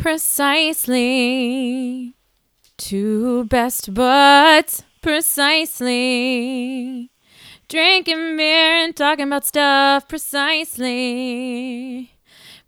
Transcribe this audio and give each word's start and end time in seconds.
precisely. 0.00 1.04
Two 2.78 3.44
best 3.44 3.92
buds, 3.92 4.82
precisely. 5.02 5.90
Drinking 7.68 8.36
beer 8.36 8.74
and 8.76 8.96
talking 8.96 9.26
about 9.26 9.44
stuff, 9.44 10.08
precisely. 10.08 10.90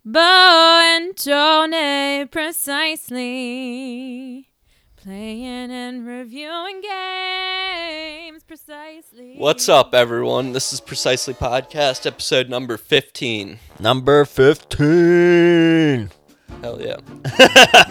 Bo 0.05 0.79
and 0.83 1.17
Tony, 1.17 2.25
precisely. 2.25 3.27
Playing 4.95 5.71
and 5.71 6.05
reviewing 6.05 6.81
games, 6.81 8.43
precisely. 8.43 9.35
What's 9.37 9.67
up, 9.67 9.95
everyone? 9.95 10.53
This 10.53 10.71
is 10.71 10.79
Precisely 10.79 11.33
Podcast, 11.33 12.05
episode 12.05 12.47
number 12.47 12.77
15. 12.77 13.57
Number 13.79 14.23
15. 14.23 16.11
Hell 16.61 16.81
yeah. 16.81 16.97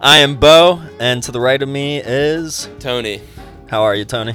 I 0.00 0.18
am 0.18 0.36
Bo, 0.36 0.82
and 0.98 1.22
to 1.22 1.32
the 1.32 1.40
right 1.40 1.60
of 1.62 1.68
me 1.68 1.98
is. 2.04 2.68
Tony, 2.78 3.20
How 3.68 3.82
are 3.82 3.94
you, 3.94 4.04
Tony? 4.04 4.34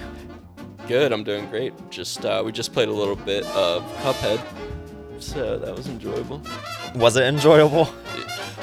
good. 0.87 1.11
I'm 1.11 1.23
doing 1.23 1.49
great. 1.49 1.73
Just 1.89 2.25
uh, 2.25 2.43
We 2.45 2.51
just 2.51 2.71
played 2.71 2.89
a 2.89 2.93
little 2.93 3.15
bit 3.15 3.43
of 3.47 3.81
Cuphead, 4.03 4.39
so 5.19 5.57
that 5.57 5.75
was 5.75 5.87
enjoyable. 5.87 6.41
Was 6.95 7.15
it 7.17 7.23
enjoyable? 7.23 7.89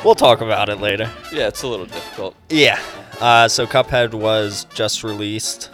We'll 0.04 0.14
talk 0.14 0.40
about 0.40 0.68
it 0.68 0.76
later. 0.80 1.10
Yeah, 1.32 1.48
it's 1.48 1.62
a 1.62 1.68
little 1.68 1.86
difficult. 1.86 2.34
Yeah. 2.48 2.80
Uh, 3.20 3.48
so 3.48 3.66
Cuphead 3.66 4.14
was 4.14 4.66
just 4.74 5.02
released 5.04 5.70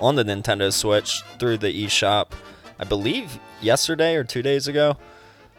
on 0.00 0.14
the 0.14 0.24
Nintendo 0.24 0.72
Switch 0.72 1.22
through 1.38 1.58
the 1.58 1.86
eShop, 1.86 2.32
I 2.78 2.84
believe 2.84 3.38
yesterday 3.60 4.14
or 4.16 4.24
two 4.24 4.42
days 4.42 4.68
ago. 4.68 4.96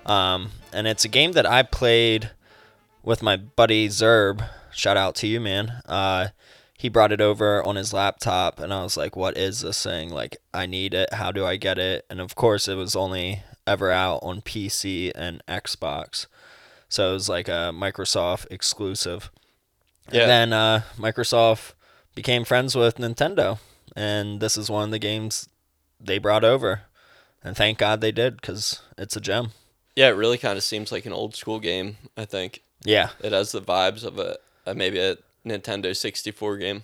Um, 0.05 0.51
and 0.73 0.87
it's 0.87 1.05
a 1.05 1.09
game 1.09 1.31
that 1.33 1.45
I 1.45 1.61
played 1.63 2.31
with 3.09 3.23
my 3.23 3.35
buddy 3.35 3.89
Zerb. 3.89 4.47
Shout 4.71 4.95
out 4.95 5.15
to 5.15 5.25
you, 5.27 5.39
man. 5.39 5.81
Uh, 5.87 6.27
he 6.77 6.89
brought 6.89 7.11
it 7.11 7.19
over 7.19 7.65
on 7.65 7.75
his 7.75 7.91
laptop, 7.91 8.59
and 8.59 8.71
I 8.71 8.83
was 8.83 8.95
like, 8.97 9.15
"What 9.15 9.35
is 9.35 9.61
this 9.61 9.81
thing? 9.81 10.11
Like, 10.11 10.37
I 10.53 10.67
need 10.67 10.93
it. 10.93 11.11
How 11.15 11.31
do 11.31 11.43
I 11.43 11.55
get 11.55 11.79
it?" 11.79 12.05
And 12.07 12.21
of 12.21 12.35
course, 12.35 12.67
it 12.67 12.75
was 12.75 12.95
only 12.95 13.41
ever 13.65 13.89
out 13.89 14.19
on 14.21 14.43
PC 14.43 15.11
and 15.15 15.41
Xbox, 15.47 16.27
so 16.87 17.09
it 17.09 17.13
was 17.13 17.27
like 17.27 17.47
a 17.47 17.73
Microsoft 17.73 18.45
exclusive. 18.51 19.31
Yeah. 20.11 20.21
And 20.21 20.29
then 20.29 20.53
uh, 20.53 20.81
Microsoft 20.95 21.73
became 22.13 22.45
friends 22.45 22.75
with 22.75 22.97
Nintendo, 22.97 23.57
and 23.95 24.39
this 24.39 24.55
is 24.55 24.69
one 24.69 24.83
of 24.83 24.91
the 24.91 24.99
games 24.99 25.49
they 25.99 26.19
brought 26.19 26.43
over. 26.43 26.81
And 27.43 27.57
thank 27.57 27.79
God 27.79 28.01
they 28.01 28.11
did, 28.11 28.35
because 28.35 28.83
it's 28.99 29.15
a 29.15 29.21
gem. 29.21 29.53
Yeah, 29.95 30.09
it 30.09 30.15
really 30.15 30.37
kind 30.37 30.57
of 30.57 30.63
seems 30.63 30.91
like 30.91 31.07
an 31.07 31.13
old 31.13 31.35
school 31.35 31.59
game, 31.59 31.97
I 32.15 32.25
think. 32.25 32.61
Yeah. 32.83 33.09
It 33.21 33.31
has 33.31 33.51
the 33.51 33.61
vibes 33.61 34.03
of 34.03 34.17
a, 34.19 34.37
a 34.65 34.73
maybe 34.73 34.99
a 34.99 35.17
Nintendo 35.45 35.95
64 35.95 36.57
game. 36.57 36.83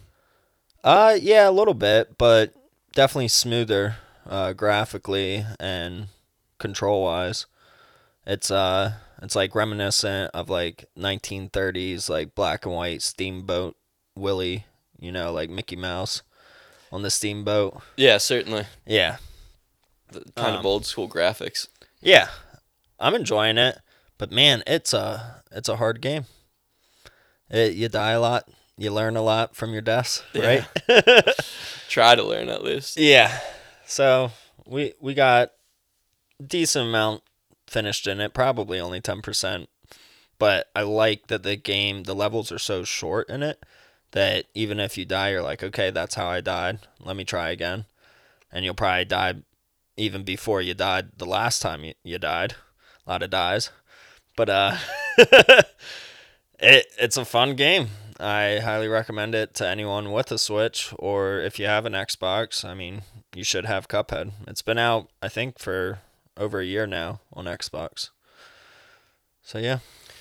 Uh, 0.83 1.17
yeah, 1.19 1.49
a 1.49 1.51
little 1.51 1.73
bit, 1.73 2.17
but 2.17 2.53
definitely 2.93 3.27
smoother 3.27 3.95
uh, 4.29 4.53
graphically 4.53 5.45
and 5.59 6.07
control 6.59 7.03
wise. 7.03 7.45
It's 8.27 8.49
uh, 8.51 8.93
it's 9.21 9.35
like 9.35 9.55
reminiscent 9.55 10.31
of 10.33 10.49
like 10.49 10.85
1930s, 10.97 12.09
like 12.09 12.35
black 12.35 12.65
and 12.65 12.75
white 12.75 13.01
steamboat 13.01 13.75
Willie, 14.15 14.65
you 14.99 15.11
know, 15.11 15.31
like 15.31 15.49
Mickey 15.49 15.75
Mouse 15.75 16.21
on 16.91 17.01
the 17.01 17.09
steamboat. 17.11 17.81
Yeah, 17.97 18.17
certainly. 18.17 18.65
Yeah, 18.85 19.17
The 20.11 20.21
kind 20.35 20.53
of 20.55 20.59
Um, 20.61 20.65
old 20.65 20.85
school 20.85 21.09
graphics. 21.09 21.67
yeah, 22.01 22.29
I'm 22.99 23.15
enjoying 23.15 23.57
it, 23.57 23.77
but 24.17 24.31
man, 24.31 24.63
it's 24.67 24.93
a 24.93 25.43
it's 25.51 25.69
a 25.69 25.75
hard 25.77 26.01
game. 26.01 26.25
It, 27.49 27.73
you 27.73 27.89
die 27.89 28.11
a 28.11 28.19
lot, 28.19 28.49
you 28.77 28.91
learn 28.91 29.15
a 29.15 29.21
lot 29.21 29.55
from 29.55 29.71
your 29.73 29.81
deaths, 29.81 30.23
Yeah. 30.33 30.65
right? 30.89 31.25
Try 31.89 32.15
to 32.15 32.23
learn 32.23 32.49
at 32.49 32.63
least. 32.63 32.97
Yeah. 32.97 33.39
So 33.85 34.31
we 34.65 34.93
we 34.99 35.13
got 35.13 35.51
decent 36.45 36.87
amount 36.89 37.21
finished 37.67 38.07
in 38.07 38.19
it, 38.19 38.33
probably 38.33 38.79
only 38.79 39.01
ten 39.01 39.21
percent. 39.21 39.69
But 40.37 40.69
I 40.75 40.81
like 40.81 41.27
that 41.27 41.43
the 41.43 41.55
game 41.55 42.03
the 42.03 42.15
levels 42.15 42.51
are 42.51 42.59
so 42.59 42.83
short 42.83 43.29
in 43.29 43.41
it 43.43 43.63
that 44.11 44.45
even 44.53 44.79
if 44.79 44.97
you 44.97 45.05
die, 45.05 45.31
you're 45.31 45.41
like, 45.41 45.63
okay, 45.63 45.91
that's 45.91 46.15
how 46.15 46.27
I 46.27 46.41
died. 46.41 46.79
Let 47.03 47.15
me 47.15 47.23
try 47.23 47.49
again. 47.51 47.85
And 48.51 48.63
you'll 48.65 48.73
probably 48.73 49.05
die 49.05 49.35
even 49.97 50.23
before 50.23 50.61
you 50.61 50.73
died 50.73 51.09
the 51.17 51.25
last 51.25 51.61
time 51.61 51.83
you, 51.83 51.93
you 52.03 52.17
died. 52.17 52.55
A 53.05 53.11
lot 53.11 53.23
of 53.23 53.29
dies. 53.29 53.69
But 54.35 54.49
uh 54.49 54.77
it 56.59 56.85
it's 56.99 57.17
a 57.17 57.25
fun 57.25 57.55
game. 57.55 57.89
I 58.19 58.59
highly 58.63 58.87
recommend 58.87 59.35
it 59.35 59.53
to 59.55 59.67
anyone 59.67 60.11
with 60.13 60.31
a 60.31 60.37
Switch 60.37 60.93
or 60.97 61.39
if 61.39 61.59
you 61.59 61.65
have 61.65 61.85
an 61.85 61.93
Xbox. 61.93 62.63
I 62.63 62.73
mean, 62.73 63.01
you 63.33 63.43
should 63.43 63.65
have 63.65 63.89
Cuphead. 63.89 64.31
It's 64.47 64.61
been 64.61 64.77
out, 64.77 65.09
I 65.21 65.27
think, 65.27 65.59
for 65.59 65.99
over 66.37 66.59
a 66.61 66.65
year 66.65 66.87
now 66.87 67.19
on 67.33 67.45
Xbox. 67.45 68.09
So 69.43 69.59
yeah, 69.59 69.79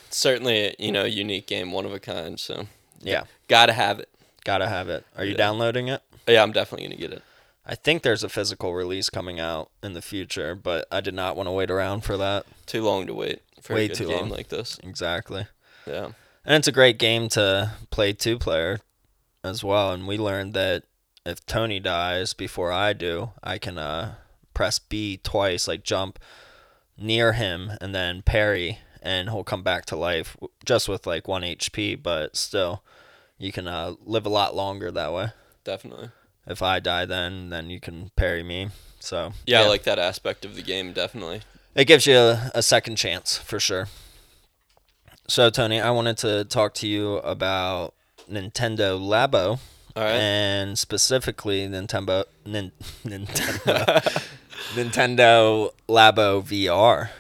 It's 0.08 0.16
certainly 0.16 0.58
a, 0.69 0.75
you 0.78 0.91
know, 0.92 1.04
unique 1.04 1.46
game, 1.46 1.70
one 1.72 1.86
of 1.86 1.92
a 1.92 2.00
kind, 2.00 2.38
so 2.38 2.66
yeah, 3.00 3.25
gotta 3.48 3.72
have 3.72 3.98
it. 4.00 4.08
gotta 4.44 4.69
have 4.69 4.88
it. 4.88 5.04
Are 5.16 5.25
you 5.25 5.32
Yeah. 5.32 5.36
downloading 5.38 5.88
it? 5.88 6.02
Yeah, 6.26 6.42
I'm 6.42 6.52
definitely 6.52 6.88
gonna 6.88 7.00
get 7.00 7.12
it. 7.12 7.22
I 7.64 7.75
think 7.76 8.02
there's 8.02 8.22
a 8.25 8.28
physical 8.28 8.75
release 8.75 9.08
coming 9.08 9.41
out 9.41 9.70
in 9.82 9.94
the 9.94 10.02
future, 10.02 10.54
but 10.54 10.86
I 10.91 11.00
did 11.00 11.14
not 11.14 11.36
want 11.36 11.46
to 11.46 11.52
wait 11.52 11.70
around 11.70 12.02
for 12.02 12.16
that. 12.19 12.44
Too 12.66 12.82
long 12.82 13.06
to 13.06 13.14
wait 13.14 13.41
for 13.64 13.75
Way 13.75 13.86
a 13.86 13.88
too 13.88 14.06
game 14.08 14.20
long. 14.20 14.28
like 14.28 14.48
this. 14.48 14.78
Exactly. 14.82 15.47
Yeah. 15.86 16.10
And 16.44 16.56
it's 16.56 16.69
a 16.69 16.72
great 16.72 16.98
game 16.98 17.28
to 17.30 17.72
play 17.91 18.12
two 18.12 18.38
player 18.38 18.80
as 19.42 19.64
well. 19.64 19.91
And 19.92 20.06
we 20.06 20.19
learned 20.19 20.52
that 20.52 20.84
if 21.25 21.44
Tony 21.47 21.80
dies 21.80 22.34
before 22.34 22.70
I 22.70 22.92
do, 22.92 23.30
I 23.42 23.56
can 23.56 23.78
uh, 23.78 24.16
press 24.52 24.78
B 24.78 25.19
twice, 25.22 25.66
like 25.66 25.82
jump 25.82 26.19
near 26.98 27.32
him 27.32 27.72
and 27.80 27.94
then 27.94 28.20
parry, 28.20 28.80
and 29.00 29.30
he'll 29.30 29.44
come 29.44 29.62
back 29.62 29.86
to 29.86 29.96
life 29.96 30.36
just 30.66 30.86
with 30.86 31.06
like 31.06 31.26
one 31.26 31.42
HP. 31.42 32.00
But 32.02 32.36
still, 32.36 32.82
you 33.38 33.50
can 33.50 33.66
uh, 33.66 33.94
live 34.04 34.26
a 34.26 34.31
lot 34.31 34.54
longer 34.54 34.91
that 34.91 35.12
way. 35.14 35.28
Definitely. 35.64 36.10
If 36.46 36.60
I 36.60 36.78
die, 36.81 37.06
then 37.06 37.48
then 37.48 37.70
you 37.70 37.81
can 37.81 38.10
parry 38.16 38.42
me. 38.42 38.69
So 39.00 39.32
Yeah, 39.46 39.62
I 39.62 39.69
like 39.69 39.84
that 39.84 39.98
aspect 39.98 40.44
of 40.44 40.56
the 40.56 40.62
game, 40.62 40.92
definitely. 40.92 41.41
It 41.75 41.87
gives 41.87 42.07
you 42.07 42.17
a, 42.17 42.51
a 42.55 42.62
second 42.62 42.97
chance 42.97 43.37
for 43.37 43.59
sure. 43.59 43.89
So 45.27 45.51
Tony, 45.51 45.81
I 45.81 45.91
wanted 45.91 46.19
to 46.19 46.45
talk 46.45 46.75
to 46.75 46.87
you 46.87 47.17
about 47.17 47.95
Nintendo 48.31 48.99
Labo 49.01 49.59
All 49.97 50.03
right. 50.03 50.12
and 50.12 50.79
specifically 50.79 51.67
Nintendo 51.67 52.25
Nin, 52.45 52.73
Nintendo 53.05 54.25
Nintendo 54.75 55.71
Labo 55.89 56.43
VR. 56.43 57.11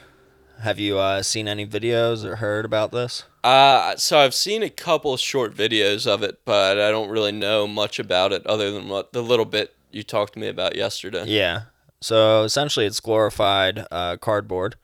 Have 0.60 0.78
you 0.78 0.98
uh, 0.98 1.22
seen 1.22 1.48
any 1.48 1.66
videos 1.66 2.24
or 2.24 2.36
heard 2.36 2.64
about 2.64 2.92
this? 2.92 3.24
Uh, 3.42 3.96
so 3.96 4.18
I've 4.18 4.34
seen 4.34 4.62
a 4.62 4.70
couple 4.70 5.16
short 5.16 5.54
videos 5.54 6.06
of 6.06 6.22
it, 6.22 6.40
but 6.44 6.78
I 6.78 6.90
don't 6.90 7.10
really 7.10 7.32
know 7.32 7.66
much 7.66 7.98
about 7.98 8.32
it 8.32 8.46
other 8.46 8.70
than 8.70 8.88
what 8.88 9.12
the 9.12 9.22
little 9.22 9.44
bit 9.44 9.74
you 9.90 10.02
talked 10.02 10.34
to 10.34 10.38
me 10.38 10.48
about 10.48 10.76
yesterday. 10.76 11.24
Yeah. 11.26 11.62
So 12.04 12.42
essentially, 12.42 12.84
it's 12.84 13.00
glorified 13.00 13.86
uh, 13.90 14.18
cardboard 14.18 14.76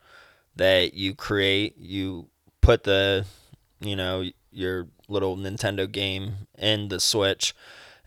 that 0.55 0.95
you 0.95 1.13
create. 1.13 1.77
You 1.77 2.29
put 2.61 2.83
the, 2.83 3.27
you 3.79 3.95
know, 3.95 4.31
your 4.51 4.87
little 5.07 5.37
Nintendo 5.37 5.89
game 5.89 6.47
in 6.57 6.87
the 6.87 6.99
Switch, 6.99 7.53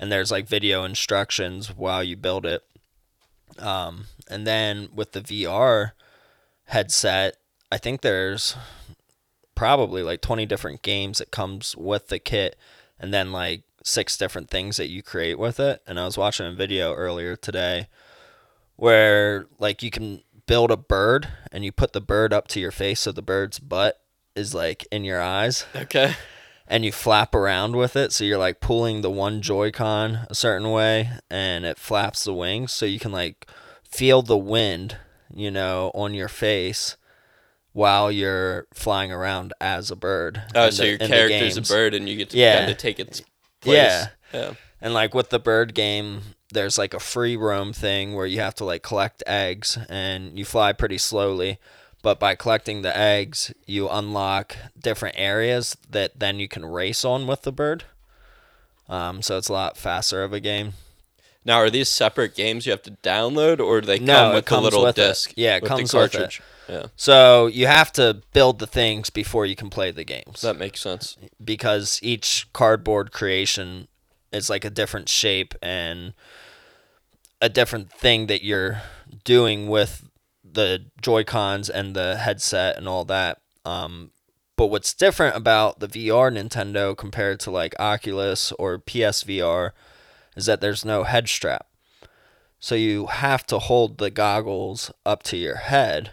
and 0.01 0.11
there's 0.11 0.33
like 0.33 0.49
video 0.49 0.83
instructions 0.83 1.69
while 1.69 2.03
you 2.03 2.17
build 2.17 2.45
it. 2.45 2.65
Um, 3.61 4.07
and 4.29 4.49
then 4.49 4.89
with 4.93 5.13
the 5.13 5.21
VR 5.21 5.93
headset, 6.65 7.37
I 7.71 7.79
think 7.79 8.01
there's 8.01 8.57
probably 9.55 10.03
like 10.03 10.23
20 10.23 10.45
different 10.45 10.83
games 10.83 11.19
that 11.19 11.31
comes 11.31 11.77
with 11.77 12.09
the 12.09 12.19
kit 12.19 12.57
and 12.99 13.15
then 13.15 13.31
like 13.31 13.63
six 13.85 14.17
different 14.17 14.51
things 14.51 14.77
that 14.77 14.89
you 14.89 15.05
create 15.05 15.39
with 15.39 15.61
it 15.61 15.83
and 15.87 16.01
i 16.01 16.05
was 16.07 16.17
watching 16.17 16.47
a 16.47 16.53
video 16.53 16.95
earlier 16.95 17.37
today 17.37 17.87
where 18.77 19.47
like 19.59 19.83
you 19.83 19.91
can 19.91 20.23
build 20.47 20.71
a 20.71 20.77
bird 20.77 21.29
and 21.53 21.65
you 21.65 21.73
put 21.73 21.93
the 21.93 22.01
bird 22.01 22.33
up 22.33 22.49
to 22.49 22.61
your 22.61 22.71
face 22.71 23.01
so 23.01 23.13
the 23.13 23.23
bird's 23.23 23.59
butt 23.59 24.01
is 24.35 24.55
like 24.55 24.87
in 24.91 25.05
your 25.05 25.21
eyes 25.23 25.65
Okay. 25.75 26.15
and 26.67 26.85
you 26.85 26.93
flap 26.93 27.35
around 27.35 27.77
with 27.77 27.97
it 27.97 28.13
so 28.13 28.25
you're 28.25 28.39
like 28.39 28.61
pulling 28.61 29.01
the 29.01 29.11
one 29.11 29.41
joy-con 29.41 30.27
a 30.29 30.35
certain 30.35 30.71
way 30.71 31.11
and 31.31 31.65
it 31.65 31.79
flaps 31.79 32.25
the 32.25 32.35
wings 32.35 32.73
so 32.73 32.85
you 32.85 32.99
can 32.99 33.13
like 33.13 33.47
feel 33.89 34.23
the 34.23 34.37
wind 34.37 34.99
you 35.33 35.51
know 35.51 35.91
on 35.95 36.13
your 36.15 36.29
face 36.29 36.97
while 37.73 38.11
you're 38.13 38.67
flying 38.75 39.11
around 39.11 39.53
as 39.61 39.91
a 39.91 39.97
bird 39.97 40.43
Oh, 40.55 40.71
so 40.71 40.83
the- 40.83 40.89
your 40.91 40.99
character's 40.99 41.57
a 41.57 41.63
bird 41.63 41.95
and 41.95 42.09
you 42.09 42.17
get 42.17 42.31
to 42.31 42.37
Yeah. 42.37 42.59
kind 42.61 42.71
of 42.71 42.77
take 42.79 43.01
its 43.01 43.23
place. 43.61 43.77
Yeah. 43.77 44.07
Yeah. 44.33 44.53
And 44.81 44.93
like 44.95 45.15
with 45.15 45.31
the 45.31 45.39
bird 45.41 45.75
game, 45.75 46.21
there's 46.55 46.79
like 46.79 46.95
a 46.95 47.01
free 47.01 47.37
roam 47.37 47.73
thing 47.73 48.15
where 48.15 48.27
you 48.27 48.41
have 48.41 48.55
to 48.57 48.65
like 48.65 48.83
collect 48.83 49.23
eggs 49.27 49.77
and 49.89 50.39
you 50.39 50.45
fly 50.45 50.73
pretty 50.73 50.99
slowly. 50.99 51.59
but 52.03 52.19
by 52.21 52.35
collecting 52.35 52.83
the 52.83 52.95
eggs, 52.97 53.53
you 53.67 53.89
unlock 53.89 54.57
different 54.79 55.15
areas 55.19 55.77
that 55.91 56.19
then 56.19 56.39
you 56.39 56.49
can 56.49 56.65
race 56.67 57.05
on 57.05 57.27
with 57.27 57.43
the 57.43 57.53
bird. 57.53 57.85
Um, 58.89 59.23
so 59.23 59.39
it's 59.39 59.49
a 59.49 59.53
lot 59.55 59.77
faster 59.79 60.23
of 60.23 60.33
a 60.33 60.41
game. 60.41 60.75
Now, 61.47 61.57
are 61.59 61.71
these 61.71 61.89
separate 61.91 62.35
games 62.35 62.65
you 62.67 62.73
have 62.73 62.83
to 62.83 62.91
download, 63.03 63.61
or 63.61 63.81
do 63.83 63.87
they 63.87 63.99
No, 63.99 64.15
come 64.15 64.33
it 64.33 64.35
with 64.37 64.45
comes 64.47 64.65
little 64.65 64.83
with 64.85 64.99
it. 64.99 65.03
disc? 65.09 65.33
Yeah, 65.37 65.57
it 65.57 65.63
with 65.63 65.69
comes 65.71 65.91
the 65.91 65.99
with 65.99 66.15
it. 66.15 66.19
cartridge. 66.19 66.43
Yeah, 66.69 66.87
So 66.97 67.47
you 67.47 67.67
have 67.67 67.93
to 67.93 68.23
build 68.33 68.59
the 68.59 68.67
things 68.67 69.11
before 69.11 69.45
you 69.45 69.55
can 69.55 69.69
play 69.69 69.91
the 69.91 70.05
games. 70.05 70.41
that 70.41 70.57
makes 70.57 70.81
sense. 70.81 71.17
because 71.43 72.01
each 72.03 72.47
cardboard 72.55 73.13
creation 73.13 73.89
is 74.35 74.51
like 74.51 74.65
a 74.65 74.71
different 74.71 75.09
shape 75.09 75.55
and 75.63 76.13
a 77.41 77.49
different 77.49 77.93
thing 77.93 78.27
that 78.27 78.45
you're 78.45 78.83
doing 79.25 79.69
with 79.69 80.09
the 80.45 80.87
Joy 81.01 81.25
Cons 81.25 81.71
and 81.71 81.95
the 81.95 82.17
headset 82.17 82.77
and 82.77 82.89
all 82.89 83.05
that. 83.07 83.41
Um, 83.65 84.11
but 84.57 84.67
what's 84.67 84.95
different 84.95 85.37
about 85.37 85.81
the 85.81 85.89
VR 85.89 86.33
Nintendo 86.33 86.97
compared 86.97 87.41
to 87.41 87.51
like 87.51 87.75
Oculus 87.79 88.53
or 88.53 88.79
PSVR 88.79 89.71
is 90.37 90.47
that 90.47 90.61
there's 90.61 90.85
no 90.85 91.05
head 91.05 91.29
strap. 91.29 91.67
So 92.61 92.75
you 92.75 93.07
have 93.07 93.45
to 93.47 93.59
hold 93.59 93.99
the 93.99 94.11
goggles 94.11 94.91
up 95.05 95.23
to 95.25 95.37
your 95.37 95.57
head. 95.57 96.13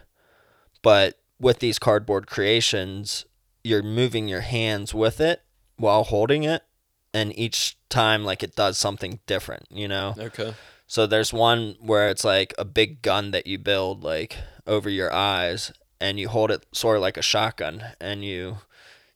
But 0.82 1.20
with 1.40 1.60
these 1.60 1.80
cardboard 1.80 2.28
creations, 2.28 3.26
you're 3.64 3.84
moving 3.84 4.28
your 4.28 4.42
hands 4.42 4.94
with 4.94 5.22
it 5.22 5.44
while 5.78 6.04
holding 6.04 6.44
it. 6.44 6.64
And 7.14 7.38
each 7.38 7.78
time, 7.90 8.24
like, 8.24 8.42
it 8.42 8.56
does 8.56 8.78
something 8.78 9.20
different, 9.26 9.66
you 9.70 9.88
know? 9.88 10.16
Okay. 10.18 10.54
So 10.92 11.08
there's 11.08 11.32
one 11.32 11.76
where 11.80 12.10
it's 12.10 12.26
like 12.26 12.54
a 12.60 12.66
big 12.66 13.02
gun 13.02 13.32
that 13.32 13.48
you 13.48 13.58
build 13.58 14.04
like 14.04 14.36
over 14.68 14.90
your 14.90 15.10
eyes 15.14 15.72
and 16.02 16.20
you 16.20 16.28
hold 16.28 16.52
it 16.52 16.66
sort 16.74 16.98
of 16.98 17.02
like 17.02 17.16
a 17.16 17.22
shotgun 17.22 17.82
and 18.02 18.26
you 18.26 18.58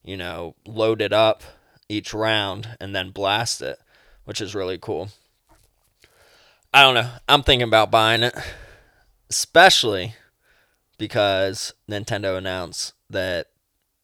you 0.05 0.15
know 0.15 0.55
load 0.65 1.01
it 1.01 1.11
up 1.11 1.43
each 1.89 2.13
round 2.13 2.77
and 2.79 2.95
then 2.95 3.09
blast 3.09 3.61
it, 3.61 3.77
which 4.23 4.39
is 4.39 4.55
really 4.55 4.77
cool. 4.77 5.09
I 6.73 6.81
don't 6.81 6.95
know. 6.95 7.09
I'm 7.27 7.43
thinking 7.43 7.67
about 7.67 7.91
buying 7.91 8.23
it 8.23 8.35
especially 9.29 10.15
because 10.97 11.73
Nintendo 11.89 12.37
announced 12.37 12.93
that 13.09 13.47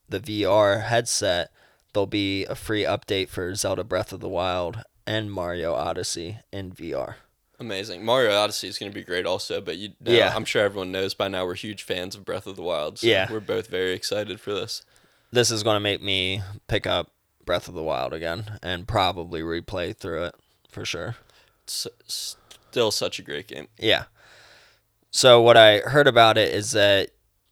the 0.09 0.19
VR 0.19 0.83
headset 0.83 1.51
there'll 1.93 2.07
be 2.07 2.45
a 2.45 2.55
free 2.55 2.83
update 2.83 3.29
for 3.29 3.53
Zelda 3.55 3.83
Breath 3.83 4.11
of 4.13 4.19
the 4.19 4.29
Wild 4.29 4.83
and 5.07 5.31
Mario 5.31 5.73
Odyssey 5.73 6.39
in 6.51 6.71
VR. 6.71 7.15
Amazing. 7.59 8.03
Mario 8.03 8.31
Odyssey 8.35 8.67
is 8.67 8.77
going 8.79 8.91
to 8.91 8.95
be 8.97 9.03
great 9.03 9.25
also, 9.25 9.61
but 9.61 9.77
you 9.77 9.89
know, 9.99 10.11
Yeah. 10.11 10.33
I'm 10.35 10.45
sure 10.45 10.63
everyone 10.63 10.91
knows 10.91 11.13
by 11.13 11.27
now 11.27 11.45
we're 11.45 11.53
huge 11.55 11.83
fans 11.83 12.15
of 12.15 12.25
Breath 12.25 12.47
of 12.47 12.55
the 12.55 12.63
Wild. 12.63 12.99
So 12.99 13.07
Yeah. 13.07 13.31
We're 13.31 13.39
both 13.39 13.67
very 13.67 13.93
excited 13.93 14.39
for 14.39 14.53
this. 14.53 14.83
this 15.31 15.51
is 15.51 15.63
going 15.63 15.75
to 15.75 15.79
make 15.81 16.01
me 16.01 16.41
pick 16.67 16.85
up 16.88 17.11
Breath 17.45 17.67
of 17.67 17.73
the 17.73 17.83
Wild 17.83 18.13
again 18.13 18.59
and 18.63 18.88
probably 18.88 19.41
replay 19.41 19.95
through 19.95 20.23
it 20.25 20.35
for 20.69 20.85
sure. 20.85 21.15
It's 21.63 21.88
still 22.07 22.91
such 22.91 23.19
a 23.19 23.21
great 23.21 23.47
game. 23.47 23.67
Yeah. 23.77 24.05
So 25.11 25.41
what 25.41 25.57
I 25.57 25.79
heard 25.79 26.07
about 26.07 26.38
it 26.38 26.53
is 26.53 26.71
that 26.71 27.11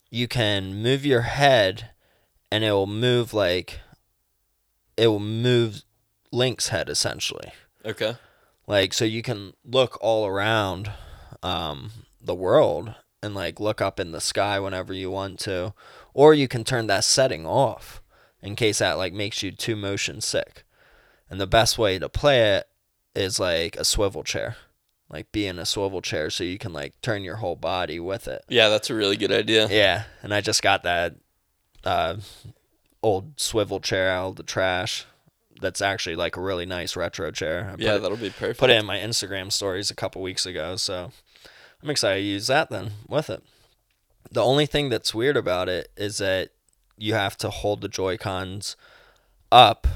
you 0.09 0.27
can 0.27 0.81
move 0.81 1.05
your 1.05 1.21
head 1.21 1.91
and 2.51 2.63
it 2.63 2.71
will 2.71 2.87
move 2.87 3.33
like 3.33 3.79
it 4.99 5.07
will 5.07 5.19
move 5.19 5.83
Link's 6.31 6.67
head 6.67 6.89
essentially. 6.89 7.51
Okay. 7.85 8.17
Like 8.67 8.93
so 8.93 9.05
you 9.05 9.21
can 9.21 9.53
look 9.63 9.97
all 10.01 10.27
around 10.27 10.91
um 11.41 11.91
the 12.21 12.35
world 12.35 12.93
and 13.23 13.33
like 13.33 13.59
look 13.59 13.81
up 13.81 13.99
in 13.99 14.11
the 14.11 14.21
sky 14.21 14.59
whenever 14.59 14.93
you 14.93 15.09
want 15.09 15.39
to 15.39 15.73
or 16.13 16.33
you 16.33 16.47
can 16.47 16.63
turn 16.63 16.87
that 16.87 17.05
setting 17.05 17.45
off 17.45 18.01
in 18.41 18.55
case 18.55 18.79
that 18.79 18.97
like 18.97 19.13
makes 19.13 19.41
you 19.41 19.51
too 19.51 19.75
motion 19.75 20.21
sick. 20.21 20.63
And 21.29 21.39
the 21.39 21.47
best 21.47 21.77
way 21.77 21.97
to 21.99 22.09
play 22.09 22.55
it 22.57 22.67
is 23.15 23.39
like 23.39 23.75
a 23.77 23.85
swivel 23.85 24.23
chair. 24.23 24.57
Like 25.09 25.31
be 25.31 25.47
in 25.47 25.57
a 25.57 25.65
swivel 25.65 26.01
chair 26.01 26.29
so 26.29 26.43
you 26.43 26.57
can 26.57 26.73
like 26.73 26.99
turn 27.01 27.23
your 27.23 27.37
whole 27.37 27.55
body 27.55 27.99
with 27.99 28.27
it. 28.27 28.43
Yeah, 28.47 28.69
that's 28.69 28.89
a 28.89 28.95
really 28.95 29.17
good 29.17 29.31
idea. 29.31 29.67
Yeah, 29.69 30.03
and 30.21 30.33
I 30.33 30.41
just 30.41 30.61
got 30.61 30.83
that 30.83 31.15
uh, 31.83 32.17
old 33.01 33.39
swivel 33.39 33.79
chair 33.79 34.09
out 34.09 34.29
of 34.29 34.35
the 34.35 34.43
trash. 34.43 35.05
That's 35.61 35.81
actually 35.81 36.15
like 36.15 36.37
a 36.37 36.41
really 36.41 36.65
nice 36.65 36.95
retro 36.95 37.31
chair. 37.31 37.71
I 37.73 37.75
Yeah, 37.81 37.97
that'll 37.97 38.17
be 38.17 38.29
perfect. 38.29 38.59
put 38.59 38.69
it 38.69 38.77
in 38.77 38.85
my 38.85 38.97
Instagram 38.97 39.51
stories 39.51 39.91
a 39.91 39.95
couple 39.95 40.21
weeks 40.21 40.45
ago, 40.45 40.75
so 40.77 41.11
I'm 41.83 41.89
excited 41.89 42.21
to 42.21 42.25
use 42.25 42.47
that 42.47 42.69
then 42.69 42.91
with 43.07 43.29
it. 43.29 43.43
The 44.31 44.43
only 44.43 44.65
thing 44.65 44.89
that's 44.89 45.13
weird 45.13 45.35
about 45.35 45.67
it 45.67 45.91
is 45.97 46.17
that 46.19 46.49
you 46.97 47.13
have 47.13 47.37
to 47.37 47.49
hold 47.49 47.81
the 47.81 47.87
Joy 47.87 48.17
Cons 48.17 48.75
up, 49.51 49.87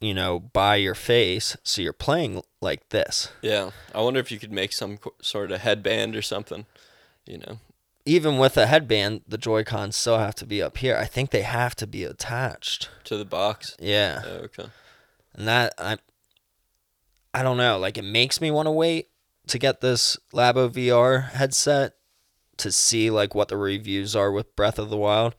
you 0.00 0.14
know, 0.14 0.40
by 0.40 0.76
your 0.76 0.94
face, 0.94 1.56
so 1.62 1.80
you're 1.82 1.92
playing 1.92 2.42
like 2.60 2.88
this. 2.88 3.30
Yeah. 3.40 3.70
I 3.94 4.00
wonder 4.02 4.20
if 4.20 4.32
you 4.32 4.38
could 4.38 4.52
make 4.52 4.72
some 4.72 4.98
sort 5.22 5.52
of 5.52 5.60
headband 5.60 6.16
or 6.16 6.22
something. 6.22 6.66
You 7.26 7.38
know. 7.38 7.58
Even 8.08 8.38
with 8.38 8.56
a 8.56 8.64
headband, 8.64 9.20
the 9.28 9.36
Joy 9.36 9.64
Cons 9.64 9.94
still 9.94 10.18
have 10.18 10.34
to 10.36 10.46
be 10.46 10.62
up 10.62 10.78
here. 10.78 10.96
I 10.96 11.04
think 11.04 11.30
they 11.30 11.42
have 11.42 11.76
to 11.76 11.86
be 11.86 12.04
attached. 12.04 12.88
To 13.04 13.18
the 13.18 13.26
box. 13.26 13.76
Yeah. 13.78 14.22
Oh, 14.24 14.30
okay. 14.44 14.66
And 15.34 15.46
that 15.46 15.74
I 15.76 15.98
I 17.34 17.42
don't 17.42 17.58
know, 17.58 17.78
like 17.78 17.98
it 17.98 18.04
makes 18.04 18.40
me 18.40 18.50
want 18.50 18.64
to 18.64 18.70
wait 18.70 19.10
to 19.48 19.58
get 19.58 19.82
this 19.82 20.16
Labo 20.32 20.70
VR 20.70 21.32
headset 21.32 21.96
to 22.56 22.72
see 22.72 23.10
like 23.10 23.34
what 23.34 23.48
the 23.48 23.58
reviews 23.58 24.16
are 24.16 24.32
with 24.32 24.56
Breath 24.56 24.78
of 24.78 24.88
the 24.88 24.96
Wild. 24.96 25.34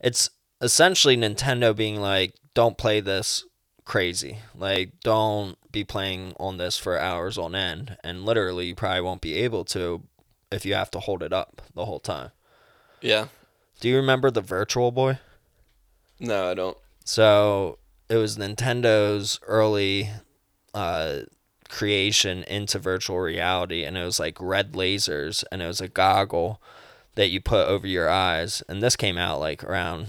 It's 0.00 0.30
essentially 0.62 1.18
Nintendo 1.18 1.76
being 1.76 2.00
like 2.00 2.34
don't 2.54 2.78
play 2.78 3.00
this 3.00 3.44
crazy. 3.84 4.38
Like 4.54 5.00
don't 5.02 5.58
be 5.70 5.84
playing 5.84 6.34
on 6.40 6.56
this 6.56 6.78
for 6.78 6.98
hours 6.98 7.36
on 7.36 7.54
end 7.54 7.98
and 8.02 8.24
literally 8.24 8.68
you 8.68 8.74
probably 8.74 9.02
won't 9.02 9.20
be 9.20 9.34
able 9.34 9.66
to 9.66 10.02
if 10.50 10.64
you 10.64 10.74
have 10.74 10.90
to 10.92 11.00
hold 11.00 11.22
it 11.22 11.32
up 11.32 11.62
the 11.74 11.84
whole 11.84 12.00
time. 12.00 12.30
Yeah. 13.00 13.26
Do 13.80 13.88
you 13.88 13.96
remember 13.96 14.30
the 14.30 14.40
Virtual 14.40 14.90
Boy? 14.90 15.18
No, 16.18 16.50
I 16.50 16.54
don't. 16.54 16.78
So 17.04 17.78
it 18.08 18.16
was 18.16 18.36
Nintendo's 18.36 19.38
early 19.46 20.10
uh, 20.74 21.20
creation 21.68 22.42
into 22.44 22.78
virtual 22.78 23.18
reality, 23.18 23.84
and 23.84 23.96
it 23.96 24.04
was 24.04 24.18
like 24.18 24.38
red 24.40 24.72
lasers, 24.72 25.44
and 25.50 25.62
it 25.62 25.66
was 25.66 25.80
a 25.80 25.88
goggle 25.88 26.60
that 27.16 27.28
you 27.28 27.40
put 27.40 27.66
over 27.66 27.86
your 27.86 28.08
eyes. 28.08 28.62
And 28.68 28.82
this 28.82 28.96
came 28.96 29.18
out 29.18 29.40
like 29.40 29.64
around, 29.64 30.06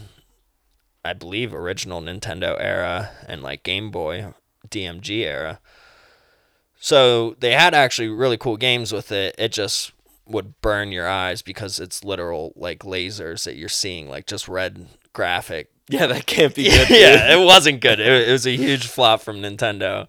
I 1.04 1.14
believe, 1.14 1.54
original 1.54 2.02
Nintendo 2.02 2.56
era 2.60 3.12
and 3.28 3.42
like 3.42 3.64
Game 3.64 3.92
Boy 3.92 4.34
DMG 4.70 5.20
era. 5.20 5.60
So 6.80 7.36
they 7.40 7.54
had 7.54 7.74
actually 7.74 8.10
really 8.10 8.38
cool 8.38 8.58
games 8.58 8.92
with 8.94 9.12
it. 9.12 9.36
It 9.38 9.52
just 9.52 9.92
would 10.28 10.60
burn 10.62 10.92
your 10.92 11.08
eyes 11.08 11.42
because 11.42 11.80
it's 11.80 12.04
literal 12.04 12.54
like 12.56 12.80
lasers 12.80 13.46
that 13.46 13.56
you're 13.56 13.70
seeing, 13.70 14.10
like 14.10 14.26
just 14.28 14.48
red 14.48 14.88
graphic 15.14 15.72
Yeah, 15.90 16.08
that 16.08 16.26
can't 16.26 16.54
be 16.54 16.64
good. 16.70 16.90
yeah, 16.90 17.34
it 17.34 17.46
wasn't 17.46 17.80
good. 17.80 18.00
It, 18.02 18.28
it 18.28 18.32
was 18.32 18.46
a 18.46 18.56
huge 18.56 18.88
flop 18.88 19.22
from 19.22 19.38
Nintendo, 19.38 20.08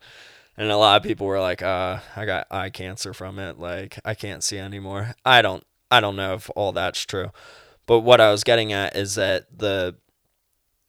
and 0.56 0.70
a 0.72 0.76
lot 0.76 0.96
of 0.96 1.04
people 1.04 1.28
were 1.28 1.38
like, 1.40 1.62
"Uh, 1.62 2.00
I 2.16 2.24
got 2.24 2.48
eye 2.50 2.70
cancer 2.70 3.14
from 3.14 3.38
it. 3.38 3.60
Like, 3.60 3.96
I 4.04 4.14
can't 4.14 4.42
see 4.42 4.58
anymore." 4.58 5.14
I 5.24 5.40
don't, 5.40 5.64
I 5.88 6.00
don't 6.00 6.16
know 6.16 6.34
if 6.34 6.50
all 6.56 6.72
that's 6.72 7.06
true, 7.06 7.30
but 7.86 8.00
what 8.00 8.20
I 8.20 8.32
was 8.32 8.42
getting 8.42 8.72
at 8.72 8.96
is 8.96 9.14
that 9.14 9.56
the 9.56 9.94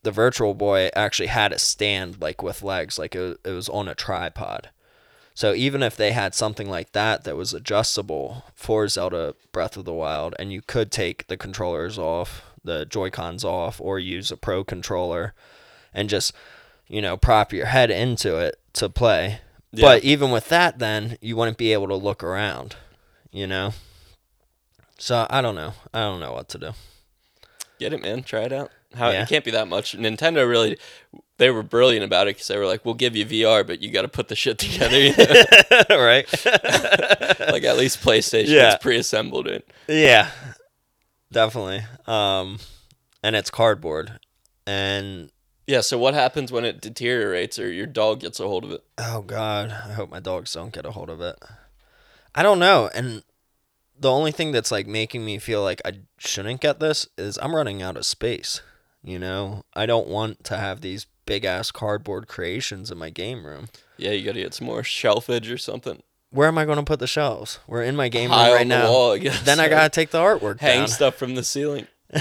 the 0.01 0.11
Virtual 0.11 0.55
Boy 0.55 0.89
actually 0.95 1.27
had 1.27 1.51
a 1.53 1.59
stand 1.59 2.19
like 2.19 2.41
with 2.41 2.63
legs, 2.63 2.97
like 2.97 3.13
it, 3.13 3.37
it 3.45 3.51
was 3.51 3.69
on 3.69 3.87
a 3.87 3.93
tripod. 3.93 4.71
So 5.39 5.53
even 5.53 5.81
if 5.81 5.95
they 5.95 6.11
had 6.11 6.35
something 6.35 6.69
like 6.69 6.91
that 6.91 7.23
that 7.23 7.37
was 7.37 7.53
adjustable 7.53 8.43
for 8.55 8.89
Zelda 8.89 9.35
Breath 9.53 9.77
of 9.77 9.85
the 9.85 9.93
Wild, 9.93 10.35
and 10.37 10.51
you 10.51 10.61
could 10.61 10.91
take 10.91 11.27
the 11.27 11.37
controllers 11.37 11.97
off, 11.97 12.43
the 12.61 12.85
Joy 12.85 13.09
Cons 13.09 13.45
off, 13.45 13.79
or 13.79 13.99
use 13.99 14.31
a 14.31 14.35
Pro 14.35 14.65
controller, 14.65 15.33
and 15.93 16.09
just 16.09 16.33
you 16.89 17.01
know 17.01 17.15
prop 17.15 17.53
your 17.53 17.67
head 17.67 17.89
into 17.89 18.35
it 18.35 18.59
to 18.73 18.89
play. 18.89 19.39
Yeah. 19.71 19.85
But 19.85 20.03
even 20.03 20.29
with 20.31 20.49
that, 20.49 20.79
then 20.79 21.17
you 21.21 21.37
wouldn't 21.37 21.57
be 21.57 21.71
able 21.71 21.87
to 21.87 21.95
look 21.95 22.21
around, 22.21 22.75
you 23.31 23.47
know. 23.47 23.71
So 24.97 25.25
I 25.29 25.41
don't 25.41 25.55
know. 25.55 25.71
I 25.93 26.01
don't 26.01 26.19
know 26.19 26.33
what 26.33 26.49
to 26.49 26.57
do. 26.57 26.71
Get 27.79 27.93
it, 27.93 28.01
man. 28.01 28.23
Try 28.23 28.41
it 28.41 28.51
out. 28.51 28.71
How 28.93 29.09
Yeah. 29.09 29.23
it 29.23 29.29
can't 29.29 29.45
be 29.45 29.51
that 29.51 29.69
much. 29.69 29.97
Nintendo 29.97 30.45
really, 30.45 30.77
they 31.39 31.49
were 31.49 31.63
brilliant 31.63 32.05
about 32.05 32.27
it 32.27 32.35
because 32.35 32.47
they 32.47 32.57
were 32.57 32.67
like, 32.67 32.85
"We'll 32.85 32.93
give 32.93 33.15
you 33.15 33.25
VR, 33.25 33.65
but 33.65 33.81
you 33.81 33.89
got 33.91 34.03
to 34.03 34.07
put 34.07 34.27
the 34.27 34.35
shit 34.35 34.57
together." 34.59 34.97
You 34.99 35.13
know? 35.17 35.97
right? 36.05 36.27
like 37.51 37.63
at 37.63 37.77
least 37.77 38.01
PlayStation 38.01 38.49
Yeah. 38.49 38.69
is 38.69 38.75
pre-assembled 38.81 39.47
it. 39.47 39.67
Yeah, 39.87 40.29
definitely. 41.31 41.81
Um, 42.07 42.59
and 43.23 43.35
it's 43.35 43.49
cardboard, 43.49 44.19
and 44.67 45.31
Yeah. 45.67 45.81
So 45.81 45.97
what 45.97 46.13
happens 46.13 46.51
when 46.51 46.65
it 46.65 46.81
deteriorates 46.81 47.59
or 47.59 47.71
your 47.71 47.85
dog 47.87 48.21
gets 48.21 48.39
a 48.39 48.47
hold 48.47 48.63
of 48.63 48.71
it? 48.71 48.83
oh 48.97 49.21
god, 49.21 49.71
I 49.71 49.93
hope 49.93 50.09
my 50.09 50.19
dogs 50.19 50.53
don't 50.53 50.73
get 50.73 50.85
a 50.85 50.91
hold 50.91 51.09
of 51.09 51.21
it. 51.21 51.35
I 52.35 52.43
don't 52.43 52.59
know, 52.59 52.89
and 52.93 53.23
the 53.99 54.11
only 54.11 54.31
thing 54.31 54.51
that's 54.51 54.71
like 54.71 54.87
making 54.87 55.25
me 55.25 55.39
feel 55.39 55.61
like 55.63 55.81
I 55.83 55.93
shouldn't 56.17 56.61
get 56.61 56.79
this 56.79 57.07
is 57.17 57.37
I'm 57.41 57.55
running 57.55 57.81
out 57.81 57.97
of 57.97 58.05
space. 58.05 58.61
You 59.03 59.17
know, 59.19 59.63
I 59.73 59.85
don't 59.85 60.07
want 60.07 60.43
to 60.45 60.57
have 60.57 60.81
these 60.81 61.05
big 61.29 61.45
ass 61.45 61.71
cardboard 61.71 62.27
creations 62.27 62.91
in 62.91 62.97
my 62.97 63.09
game 63.09 63.45
room. 63.45 63.67
Yeah, 63.97 64.11
you 64.11 64.25
gotta 64.25 64.39
get 64.39 64.53
some 64.53 64.67
more 64.67 64.81
shelfage 64.81 65.53
or 65.53 65.57
something. 65.57 66.01
Where 66.31 66.47
am 66.47 66.57
I 66.57 66.65
going 66.65 66.77
to 66.77 66.83
put 66.83 66.99
the 66.99 67.07
shelves? 67.07 67.57
We're 67.67 67.81
in 67.83 67.95
my 67.95 68.07
game 68.09 68.29
room 68.29 68.37
High 68.39 68.51
right 68.53 68.61
on 68.61 68.67
the 68.67 68.77
now. 68.77 68.91
wall, 68.91 69.13
I 69.13 69.17
guess. 69.17 69.41
Then 69.41 69.59
I 69.59 69.67
gotta 69.67 69.89
take 69.89 70.11
the 70.11 70.19
artwork 70.19 70.59
hang 70.61 70.79
down. 70.79 70.87
stuff 70.87 71.15
from 71.15 71.33
the 71.35 71.43
ceiling. 71.43 71.87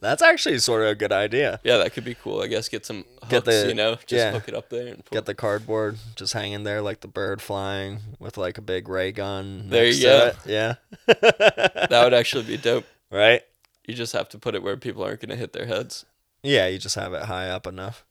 That's 0.00 0.22
actually 0.22 0.58
sort 0.58 0.82
of 0.82 0.88
a 0.90 0.94
good 0.94 1.10
idea. 1.10 1.58
Yeah, 1.64 1.78
that 1.78 1.92
could 1.92 2.04
be 2.04 2.14
cool. 2.14 2.40
I 2.40 2.46
guess 2.46 2.68
get 2.68 2.86
some 2.86 2.98
hooks, 3.22 3.28
Get 3.30 3.44
the- 3.46 3.66
you 3.68 3.74
know, 3.74 3.94
just 3.96 4.12
yeah. 4.12 4.30
hook 4.30 4.46
it 4.48 4.54
up 4.54 4.68
there 4.68 4.86
and 4.88 5.04
pull. 5.04 5.16
Get 5.16 5.26
the 5.26 5.34
cardboard 5.34 5.96
just 6.14 6.34
hanging 6.34 6.62
there 6.62 6.80
like 6.82 7.00
the 7.00 7.08
bird 7.08 7.42
flying 7.42 7.98
with 8.20 8.36
like 8.36 8.58
a 8.58 8.62
big 8.62 8.88
ray 8.88 9.10
gun. 9.10 9.64
There 9.70 9.86
you 9.86 9.94
to 9.94 10.00
go. 10.02 10.26
it. 10.26 10.36
Yeah. 10.46 10.74
that 11.06 12.00
would 12.04 12.14
actually 12.20 12.44
be 12.44 12.56
dope. 12.56 12.84
right? 13.10 13.42
You 13.86 13.94
just 13.94 14.12
have 14.12 14.28
to 14.30 14.38
put 14.38 14.54
it 14.54 14.62
where 14.62 14.76
people 14.76 15.02
aren't 15.02 15.20
gonna 15.20 15.34
hit 15.36 15.52
their 15.52 15.66
heads. 15.66 16.04
Yeah, 16.42 16.66
you 16.68 16.78
just 16.78 16.94
have 16.94 17.12
it 17.14 17.24
high 17.24 17.48
up 17.50 17.66
enough. 17.66 18.04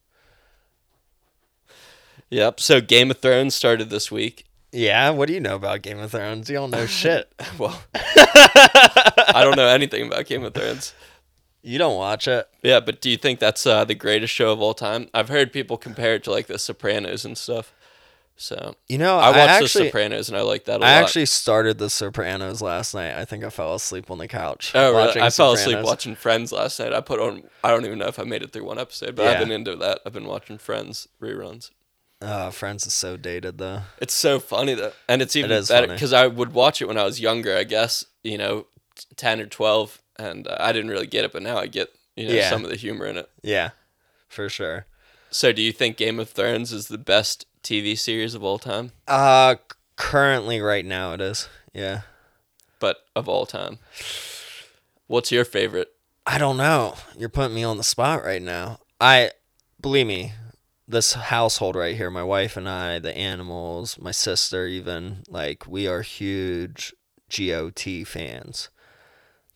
Yep. 2.29 2.59
So 2.59 2.81
Game 2.81 3.11
of 3.11 3.19
Thrones 3.19 3.55
started 3.55 3.89
this 3.89 4.11
week. 4.11 4.45
Yeah, 4.71 5.09
what 5.11 5.27
do 5.27 5.33
you 5.33 5.39
know 5.39 5.55
about 5.55 5.81
Game 5.81 5.99
of 5.99 6.11
Thrones? 6.11 6.49
You 6.49 6.57
don't 6.57 6.71
know 6.71 6.85
shit. 6.85 7.31
Well, 7.57 7.81
I 7.95 9.41
don't 9.43 9.55
know 9.55 9.67
anything 9.67 10.07
about 10.07 10.25
Game 10.25 10.43
of 10.43 10.53
Thrones. 10.53 10.93
You 11.63 11.77
don't 11.77 11.97
watch 11.97 12.27
it. 12.27 12.47
Yeah, 12.61 12.79
but 12.81 13.01
do 13.01 13.09
you 13.09 13.17
think 13.17 13.39
that's 13.39 13.65
uh, 13.65 13.83
the 13.85 13.95
greatest 13.95 14.33
show 14.33 14.51
of 14.51 14.61
all 14.61 14.73
time? 14.73 15.09
I've 15.13 15.29
heard 15.29 15.51
people 15.51 15.77
compare 15.77 16.15
it 16.15 16.23
to 16.25 16.31
like 16.31 16.47
The 16.47 16.59
Sopranos 16.59 17.25
and 17.25 17.37
stuff. 17.37 17.73
So 18.39 18.75
You 18.87 18.99
know, 18.99 19.17
I 19.17 19.31
I, 19.31 19.37
watched 19.59 19.73
The 19.73 19.85
Sopranos 19.85 20.29
and 20.29 20.37
I 20.37 20.41
like 20.41 20.65
that 20.65 20.73
a 20.81 20.85
I 20.85 20.87
lot. 20.87 20.87
I 20.87 20.91
actually 21.01 21.25
started 21.25 21.79
The 21.79 21.89
Sopranos 21.89 22.61
last 22.61 22.93
night. 22.93 23.15
I 23.19 23.25
think 23.25 23.43
I 23.43 23.49
fell 23.49 23.73
asleep 23.73 24.11
on 24.11 24.19
the 24.19 24.27
couch. 24.27 24.71
oh, 24.75 24.91
really? 24.93 25.19
I 25.19 25.29
fell 25.31 25.53
asleep 25.53 25.79
watching 25.81 26.15
Friends 26.15 26.51
last 26.51 26.79
night. 26.79 26.93
I 26.93 27.01
put 27.01 27.19
on. 27.19 27.43
I 27.63 27.71
don't 27.71 27.85
even 27.85 27.97
know 27.97 28.07
if 28.07 28.19
I 28.19 28.23
made 28.23 28.43
it 28.43 28.51
through 28.53 28.65
one 28.65 28.77
episode, 28.79 29.15
but 29.15 29.27
I've 29.27 29.39
been 29.39 29.51
into 29.51 29.75
that. 29.77 30.01
I've 30.05 30.13
been 30.13 30.27
watching 30.27 30.57
Friends 30.59 31.07
reruns. 31.21 31.71
Uh, 32.21 32.49
Friends 32.49 32.85
is 32.87 32.93
so 32.93 33.15
dated 33.17 33.57
though. 33.59 33.81
It's 33.99 34.13
so 34.13 34.39
funny 34.39 34.73
though, 34.73 34.93
and 35.07 35.21
it's 35.21 35.35
even 35.35 35.51
is 35.51 35.67
better 35.69 35.87
because 35.87 36.13
I 36.13 36.25
would 36.27 36.51
watch 36.53 36.81
it 36.81 36.87
when 36.87 36.97
I 36.97 37.03
was 37.03 37.19
younger. 37.19 37.55
I 37.55 37.63
guess 37.63 38.05
you 38.23 38.37
know, 38.37 38.65
ten 39.15 39.39
or 39.39 39.45
twelve, 39.45 40.01
and 40.17 40.47
uh, 40.47 40.57
I 40.59 40.71
didn't 40.73 40.89
really 40.89 41.05
get 41.07 41.25
it, 41.25 41.31
but 41.31 41.43
now 41.43 41.57
I 41.57 41.67
get 41.67 41.89
you 42.15 42.27
know 42.27 42.33
Yeah. 42.33 42.49
some 42.49 42.63
of 42.63 42.69
the 42.71 42.75
humor 42.75 43.05
in 43.05 43.17
it. 43.17 43.29
Yeah, 43.43 43.69
for 44.27 44.49
sure. 44.49 44.85
So, 45.29 45.51
do 45.51 45.61
you 45.61 45.71
think 45.71 45.97
Game 45.97 46.19
of 46.19 46.29
Thrones 46.29 46.71
is 46.71 46.87
the 46.87 46.97
best 46.97 47.45
TV 47.67 47.99
series 47.99 48.33
of 48.33 48.45
all 48.45 48.57
time? 48.57 48.93
Uh, 49.09 49.55
currently, 49.97 50.61
right 50.61 50.85
now, 50.85 51.11
it 51.11 51.19
is. 51.19 51.49
Yeah. 51.73 52.03
But 52.79 52.99
of 53.13 53.27
all 53.27 53.45
time, 53.45 53.79
what's 55.07 55.33
your 55.33 55.43
favorite? 55.43 55.89
I 56.25 56.37
don't 56.37 56.55
know. 56.55 56.95
You're 57.17 57.27
putting 57.27 57.55
me 57.55 57.65
on 57.65 57.75
the 57.75 57.83
spot 57.83 58.23
right 58.23 58.41
now. 58.41 58.79
I 59.01 59.31
believe 59.81 60.07
me, 60.07 60.31
this 60.87 61.11
household 61.11 61.75
right 61.75 61.97
here, 61.97 62.09
my 62.09 62.23
wife 62.23 62.55
and 62.55 62.69
I, 62.69 62.99
the 62.99 63.15
animals, 63.17 63.99
my 63.99 64.11
sister 64.11 64.65
even, 64.65 65.23
like 65.27 65.67
we 65.67 65.89
are 65.89 66.03
huge 66.03 66.93
GOT 67.29 68.05
fans. 68.05 68.69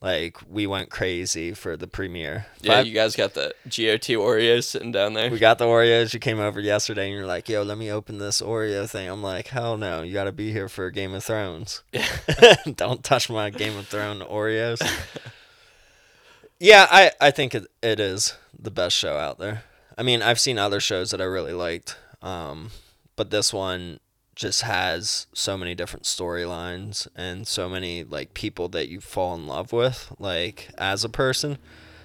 Like 0.01 0.39
we 0.49 0.65
went 0.65 0.89
crazy 0.89 1.53
for 1.53 1.77
the 1.77 1.85
premiere. 1.85 2.47
Yeah, 2.61 2.77
Five- 2.77 2.87
you 2.87 2.93
guys 2.93 3.15
got 3.15 3.35
the 3.35 3.53
GOT 3.65 4.17
Oreos 4.17 4.63
sitting 4.63 4.91
down 4.91 5.13
there. 5.13 5.29
we 5.29 5.37
got 5.37 5.59
the 5.59 5.65
Oreos. 5.65 6.11
You 6.11 6.19
came 6.19 6.39
over 6.39 6.59
yesterday 6.59 7.05
and 7.05 7.13
you're 7.15 7.27
like, 7.27 7.47
"Yo, 7.47 7.61
let 7.61 7.77
me 7.77 7.91
open 7.91 8.17
this 8.17 8.41
Oreo 8.41 8.89
thing." 8.89 9.07
I'm 9.07 9.21
like, 9.21 9.47
"Hell 9.49 9.77
no! 9.77 10.01
You 10.01 10.11
got 10.13 10.23
to 10.23 10.31
be 10.31 10.51
here 10.51 10.67
for 10.67 10.89
Game 10.89 11.13
of 11.13 11.23
Thrones. 11.23 11.83
Don't 12.75 13.03
touch 13.03 13.29
my 13.29 13.51
Game 13.51 13.77
of 13.77 13.87
Thrones 13.87 14.23
Oreos." 14.23 14.81
yeah, 16.59 16.87
I 16.89 17.11
I 17.21 17.29
think 17.29 17.53
it, 17.53 17.67
it 17.83 17.99
is 17.99 18.35
the 18.57 18.71
best 18.71 18.97
show 18.97 19.17
out 19.17 19.37
there. 19.37 19.65
I 19.97 20.01
mean, 20.03 20.23
I've 20.23 20.39
seen 20.39 20.57
other 20.57 20.79
shows 20.79 21.11
that 21.11 21.21
I 21.21 21.25
really 21.25 21.53
liked, 21.53 21.95
um, 22.23 22.71
but 23.15 23.29
this 23.29 23.53
one 23.53 23.99
just 24.41 24.63
has 24.63 25.27
so 25.33 25.55
many 25.57 25.75
different 25.75 26.03
storylines 26.05 27.07
and 27.15 27.47
so 27.47 27.69
many 27.69 28.03
like 28.03 28.33
people 28.33 28.67
that 28.69 28.89
you 28.89 28.99
fall 28.99 29.35
in 29.35 29.45
love 29.47 29.71
with, 29.71 30.11
like 30.19 30.69
as 30.77 31.03
a 31.03 31.09
person, 31.09 31.57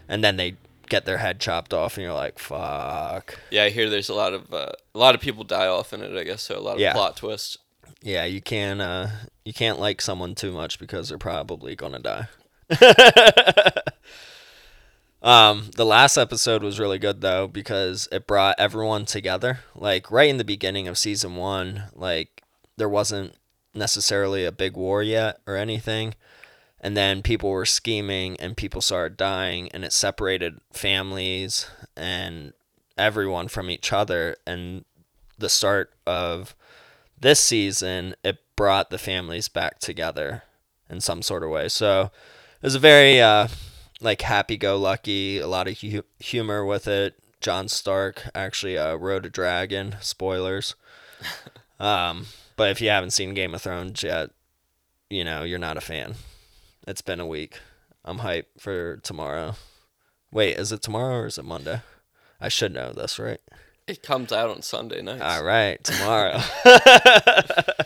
and 0.09 0.23
then 0.23 0.37
they 0.37 0.57
get 0.89 1.05
their 1.07 1.17
head 1.19 1.41
chopped 1.41 1.73
off, 1.75 1.97
and 1.97 2.05
you're 2.05 2.13
like, 2.13 2.39
"Fuck." 2.39 3.39
Yeah, 3.51 3.65
I 3.65 3.71
hear 3.71 3.89
there's 3.89 4.11
a 4.11 4.15
lot 4.15 4.35
of 4.35 4.53
uh, 4.53 4.73
a 4.95 4.99
lot 4.99 5.15
of 5.15 5.21
people 5.23 5.43
die 5.45 5.67
off 5.67 5.93
in 5.95 6.03
it. 6.03 6.17
I 6.17 6.25
guess 6.25 6.43
so. 6.43 6.59
A 6.59 6.61
lot 6.61 6.75
of 6.75 6.81
Yeah. 6.81 6.93
plot 6.93 7.17
twists. 7.17 7.57
Yeah, 8.03 8.25
you 8.27 8.41
can 8.43 8.81
uh 8.81 9.11
you 9.45 9.53
can't 9.55 9.81
like 9.81 10.01
someone 10.03 10.35
too 10.35 10.53
much 10.53 10.79
because 10.79 11.09
they're 11.09 11.19
probably 11.19 11.75
gonna 11.75 11.99
die. 12.01 12.29
um, 15.23 15.71
the 15.77 15.87
last 15.87 16.17
episode 16.17 16.63
was 16.63 16.79
really 16.79 16.99
good 16.99 17.21
though 17.21 17.47
because 17.47 18.09
it 18.13 18.27
brought 18.27 18.57
everyone 18.59 19.05
together. 19.07 19.61
Like 19.75 20.11
right 20.11 20.29
in 20.29 20.37
the 20.37 20.45
beginning 20.45 20.89
of 20.89 20.99
season 20.99 21.37
one, 21.37 21.85
like 21.95 22.43
there 22.77 22.89
wasn't 22.89 23.35
necessarily 23.75 24.45
a 24.45 24.53
big 24.53 24.77
war 24.77 25.03
yet 25.03 25.41
or 25.47 25.57
anything. 25.57 26.15
And 26.81 26.97
then 26.97 27.23
people 27.23 27.51
were 27.51 27.67
scheming 27.67 28.37
and 28.39 28.57
people 28.57 28.81
started 28.81 29.17
dying 29.17 29.71
and 29.73 29.85
it 29.85 29.93
separated 29.93 30.61
families 30.73 31.67
and 31.97 32.53
everyone 32.99 33.49
from 33.49 33.71
each 33.71 33.93
other 33.93 34.37
and 34.47 34.85
the 35.39 35.49
start 35.49 35.93
of 36.07 36.55
this 37.19 37.41
season 37.41 38.15
it 38.25 38.39
brought 38.57 38.91
the 38.91 38.99
families 38.99 39.49
back 39.49 39.79
together 39.79 40.43
in 40.89 41.01
some 41.01 41.21
sort 41.21 41.43
of 41.43 41.51
way 41.51 41.69
so 41.69 42.11
it 42.63 42.63
was 42.63 42.75
a 42.75 42.79
very 42.79 43.21
uh 43.21 43.49
like 44.01 44.23
happy-go-lucky 44.23 45.39
a 45.39 45.47
lot 45.47 45.69
of 45.69 45.81
hu- 45.81 46.05
humor 46.19 46.65
with 46.65 46.87
it. 46.87 47.15
Jon 47.41 47.69
stark 47.69 48.29
actually 48.35 48.77
uh, 48.77 48.97
rode 48.97 49.27
a 49.27 49.31
dragon. 49.31 49.97
Spoilers. 50.01 50.75
Um 51.79 52.25
but 52.57 52.71
if 52.71 52.81
you 52.81 52.89
haven't 52.89 53.11
seen 53.11 53.35
game 53.35 53.55
of 53.55 53.61
thrones 53.61 54.03
yet 54.03 54.31
you 55.11 55.25
know 55.25 55.43
you're 55.43 55.59
not 55.59 55.77
a 55.77 55.83
fan. 55.83 56.15
It's 56.89 57.03
been 57.03 57.21
a 57.21 57.27
week. 57.27 57.59
I'm 58.03 58.21
hyped 58.21 58.47
for 58.59 58.97
tomorrow. 58.97 59.57
Wait 60.33 60.59
is 60.59 60.73
it 60.73 60.81
tomorrow 60.81 61.17
or 61.19 61.27
is 61.27 61.37
it 61.37 61.45
monday? 61.45 61.83
I 62.41 62.49
should 62.49 62.73
know 62.73 62.95
this 62.95 63.19
right? 63.19 63.43
It 63.87 64.03
comes 64.03 64.33
out 64.33 64.49
on 64.49 64.63
Sunday 64.63 65.03
night. 65.03 65.21
all 65.21 65.45
right, 65.45 65.85
tomorrow. 65.85 66.41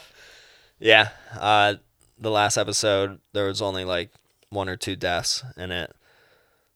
yeah, 0.78 1.08
uh, 1.38 1.74
the 2.18 2.30
last 2.30 2.56
episode 2.56 3.20
there 3.32 3.46
was 3.46 3.60
only 3.60 3.84
like 3.84 4.10
one 4.50 4.68
or 4.68 4.76
two 4.76 4.96
deaths 4.96 5.42
in 5.56 5.70
it, 5.72 5.92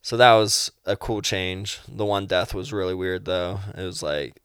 so 0.05 0.19
that 0.19 0.35
was 0.35 0.71
a 0.85 0.99
cool 0.99 1.23
change. 1.23 1.81
The 1.89 2.05
one 2.05 2.27
death 2.27 2.53
was 2.53 2.75
really 2.75 2.95
weird 2.95 3.25
though. 3.25 3.61
It 3.75 3.83
was 3.83 4.03
like 4.03 4.39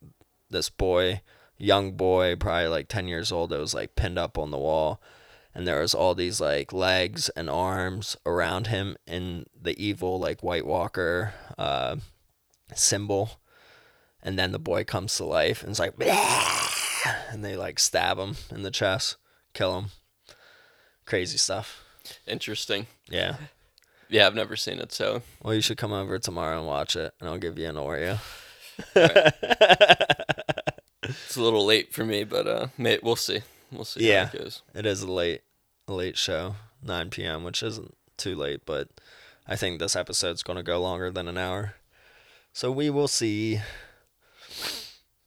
this 0.49 0.69
boy, 0.69 1.19
young 1.57 1.91
boy, 1.91 2.37
probably 2.37 2.67
like 2.69 2.87
ten 2.87 3.09
years 3.09 3.29
old, 3.29 3.49
that 3.49 3.59
was 3.59 3.73
like 3.73 3.97
pinned 3.97 4.17
up 4.17 4.37
on 4.37 4.51
the 4.51 4.57
wall, 4.57 5.01
and 5.53 5.67
there 5.67 5.81
was 5.81 5.93
all 5.93 6.15
these 6.15 6.39
like 6.39 6.71
legs 6.71 7.27
and 7.35 7.49
arms 7.49 8.15
around 8.25 8.67
him 8.67 8.95
in 9.05 9.47
the 9.59 9.77
evil 9.77 10.17
like 10.17 10.41
White 10.41 10.65
Walker 10.65 11.33
uh, 11.57 11.97
symbol 12.73 13.39
and 14.21 14.37
then 14.37 14.51
the 14.53 14.59
boy 14.59 14.83
comes 14.85 15.15
to 15.17 15.25
life 15.25 15.61
and 15.61 15.71
it's 15.71 15.79
like 15.79 15.93
and 17.31 17.43
they 17.43 17.55
like 17.55 17.79
stab 17.79 18.17
him 18.17 18.35
in 18.51 18.63
the 18.63 18.71
chest 18.71 19.17
kill 19.53 19.77
him 19.77 19.85
crazy 21.05 21.37
stuff 21.37 21.83
Interesting. 22.25 22.87
yeah 23.09 23.35
Yeah, 24.09 24.25
I've 24.27 24.35
never 24.35 24.55
seen 24.55 24.79
it, 24.79 24.91
so 24.91 25.21
well 25.43 25.53
you 25.53 25.61
should 25.61 25.77
come 25.77 25.93
over 25.93 26.17
tomorrow 26.19 26.57
and 26.57 26.67
watch 26.67 26.95
it 26.95 27.13
and 27.19 27.29
i'll 27.29 27.37
give 27.37 27.57
you 27.59 27.67
an 27.67 27.75
oreo 27.75 28.19
it's 31.03 31.35
a 31.35 31.41
little 31.41 31.65
late 31.65 31.93
for 31.93 32.05
me. 32.05 32.23
But 32.23 32.47
uh, 32.47 32.67
may, 32.77 32.99
we'll 33.03 33.15
see. 33.15 33.41
We'll 33.71 33.85
see 33.85 34.07
Yeah. 34.09 34.25
how 34.25 34.31
it 34.37 34.43
goes. 34.43 34.61
it 34.73 34.85
is 34.85 35.01
a 35.03 35.11
late 35.11 35.41
a 35.87 35.93
late 35.93 36.17
show 36.17 36.55
9 36.83 37.09
p.m 37.09 37.43
which 37.43 37.61
isn't 37.63 37.95
too 38.17 38.35
late 38.35 38.61
but 38.65 38.87
i 39.47 39.55
think 39.55 39.79
this 39.79 39.95
episode's 39.95 40.43
going 40.43 40.57
to 40.57 40.63
go 40.63 40.79
longer 40.79 41.09
than 41.11 41.27
an 41.27 41.37
hour 41.37 41.73
so 42.53 42.71
we 42.71 42.89
will 42.91 43.07
see 43.07 43.59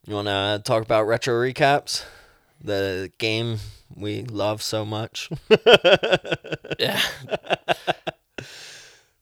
you 0.06 0.14
want 0.14 0.28
to 0.28 0.60
talk 0.64 0.82
about 0.84 1.06
retro 1.06 1.34
recaps 1.34 2.04
the 2.60 3.10
game 3.18 3.58
we 3.94 4.22
love 4.22 4.62
so 4.62 4.84
much 4.84 5.28
Yeah. 6.78 7.00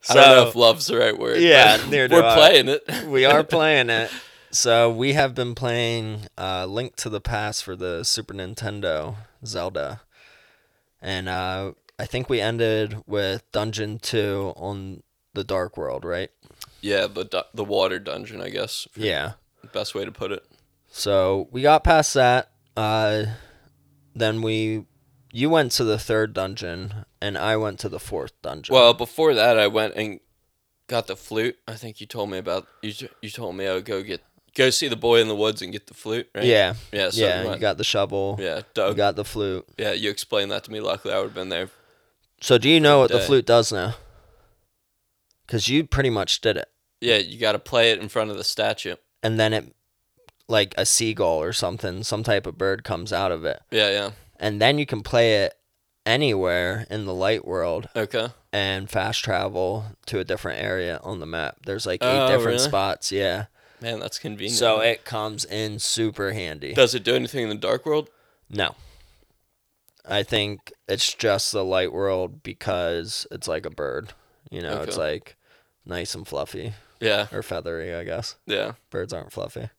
I 0.09 0.15
don't 0.15 0.23
know 0.27 0.43
So- 0.45 0.49
if 0.49 0.55
love's 0.57 0.87
the 0.87 0.97
right 0.99 1.17
word. 1.19 1.41
Yeah, 1.41 1.79
we're 1.91 2.23
I. 2.23 2.35
playing 2.35 2.69
it. 2.69 3.05
we 3.07 3.25
are 3.25 3.43
playing 3.59 3.91
it. 3.91 4.11
So 4.53 4.91
we 4.91 5.13
have 5.13 5.35
been 5.35 5.55
playing 5.55 6.23
uh, 6.37 6.67
Link 6.67 6.97
to 6.97 7.09
the 7.09 7.21
Past 7.21 7.63
for 7.63 7.77
the 7.77 8.03
Super 8.05 8.35
Nintendo 8.35 9.15
Zelda, 9.47 10.01
and 11.01 11.29
uh, 11.29 11.73
I 11.99 12.07
think 12.07 12.29
we 12.29 12.41
ended 12.41 13.03
with 13.07 13.43
Dungeon 13.53 13.99
Two 14.01 14.53
on 14.57 15.03
the 15.35 15.45
Dark 15.45 15.77
World, 15.77 16.05
right? 16.05 16.31
Yeah, 16.81 17.07
the 17.07 17.25
du- 17.25 17.47
the 17.55 17.63
water 17.65 17.99
dungeon, 18.01 18.41
I 18.41 18.49
guess. 18.51 18.89
Yeah. 18.97 19.33
Best 19.73 19.95
way 19.95 20.05
to 20.05 20.11
put 20.11 20.33
it. 20.33 20.45
So 20.91 21.47
we 21.53 21.63
got 21.63 21.85
past 21.85 22.15
that. 22.15 22.51
Uh, 22.77 23.27
then 24.17 24.43
we 24.43 24.87
you 25.33 25.49
went 25.51 25.71
to 25.73 25.85
the 25.85 25.99
third 25.99 26.33
dungeon 26.33 27.05
and 27.21 27.37
I 27.39 27.57
went 27.57 27.79
to 27.81 27.89
the 27.89 28.01
fourth 28.01 28.33
dungeon. 28.43 28.75
Well, 28.75 28.95
before 28.95 29.35
that, 29.35 29.59
I 29.59 29.67
went 29.67 29.95
and 29.97 30.21
got 30.87 31.07
the 31.07 31.17
flute. 31.17 31.57
I 31.69 31.75
think 31.75 32.01
you 32.01 32.07
told 32.07 32.31
me 32.31 32.39
about 32.39 32.67
you. 32.83 32.93
You 33.23 33.31
told 33.31 33.57
me 33.57 33.67
I 33.67 33.75
would 33.75 33.85
go 33.85 34.03
get 34.03 34.23
go 34.57 34.71
see 34.71 34.89
the 34.89 34.97
boy 34.97 35.21
in 35.21 35.29
the 35.29 35.37
woods 35.37 35.63
and 35.63 35.71
get 35.73 35.87
the 35.87 35.95
flute. 35.95 36.29
Right? 36.35 36.45
yeah, 36.45 36.75
Yeah. 36.93 37.11
So 37.11 37.21
yeah, 37.21 37.53
you 37.55 37.59
got 37.59 37.77
the 37.79 37.85
shovel, 37.85 38.37
yeah. 38.41 38.63
you 38.77 38.95
got 38.95 39.15
the 39.17 39.25
flute. 39.25 39.65
yeah. 39.79 39.93
You 39.93 40.11
explained 40.11 40.51
that 40.51 40.65
to 40.65 40.73
me. 40.73 40.81
Luckily, 40.81 41.15
I 41.15 41.19
would 41.19 41.27
have 41.27 41.35
been 41.35 41.49
there. 41.51 41.71
So 42.41 42.59
do 42.59 42.69
you 42.69 42.81
know 42.81 42.99
what 43.01 43.11
the 43.11 43.21
flute 43.21 43.47
does 43.47 43.71
now? 43.73 43.95
Because 45.47 45.69
you 45.69 45.85
pretty 45.85 46.11
much 46.11 46.41
did 46.41 46.57
it, 46.57 46.69
Yeah. 47.01 47.17
You 47.19 47.39
got 47.39 47.53
to 47.53 47.59
play 47.59 47.91
it 47.93 47.99
in 48.01 48.09
front 48.09 48.31
of 48.31 48.37
the 48.37 48.45
statue. 48.45 48.97
and 49.23 49.39
then 49.39 49.53
it, 49.53 49.75
like 50.49 50.75
a 50.79 50.87
seagull 50.87 51.43
or 51.43 51.53
something, 51.53 52.03
some 52.03 52.23
type 52.23 52.47
of 52.47 52.57
bird 52.59 52.83
comes 52.83 53.13
out 53.13 53.31
of 53.33 53.45
it, 53.45 53.61
Yeah. 53.71 53.91
Yeah. 53.91 54.11
and 54.39 54.61
then 54.61 54.79
you 54.79 54.87
can 54.87 55.03
play 55.03 55.45
it 55.45 55.55
anywhere 56.07 56.87
in 56.91 57.05
the 57.05 57.15
light 57.15 57.47
world 57.47 57.89
Okay. 57.95 58.29
and 58.53 58.89
fast 58.91 59.23
travel 59.25 59.85
to 60.07 60.19
a 60.19 60.25
different 60.25 60.61
area 60.63 60.99
on 61.03 61.21
the 61.21 61.27
map. 61.27 61.59
There's 61.67 61.87
like 61.87 62.03
eight 62.03 62.07
Oh, 62.25 62.29
different 62.29 62.57
really? 62.57 62.69
spots. 62.69 63.13
Yeah. 63.13 63.47
Man, 63.81 64.01
that's 64.01 64.19
convenient. 64.19 64.59
So 64.59 64.81
it 64.81 65.05
comes 65.05 65.45
in 65.45 65.79
super 65.79 66.33
handy. 66.33 66.75
does 66.75 66.95
it 66.95 67.03
do 67.05 67.15
anything 67.15 67.45
in 67.45 67.49
the 67.49 67.55
dark 67.55 67.87
world? 67.87 68.11
No. 68.49 68.75
I 70.07 70.23
think 70.23 70.73
it's 70.89 71.15
just 71.15 71.53
the 71.53 71.65
light 71.65 71.93
world 71.93 72.43
because 72.43 73.27
it's 73.31 73.47
like 73.49 73.65
a 73.67 73.71
bird. 73.71 74.13
You 74.51 74.63
know, 74.63 74.83
it's 74.83 74.97
Okay. 74.99 75.13
like 75.15 75.37
nice 75.87 76.15
and 76.15 76.27
fluffy 76.27 76.73
Yeah. 76.99 77.27
or 77.33 77.43
feathery, 77.43 77.95
I 77.95 78.05
guess. 78.05 78.37
Yeah. 78.47 78.73
Birds 78.91 79.13
aren't 79.13 79.33
fluffy. 79.33 79.71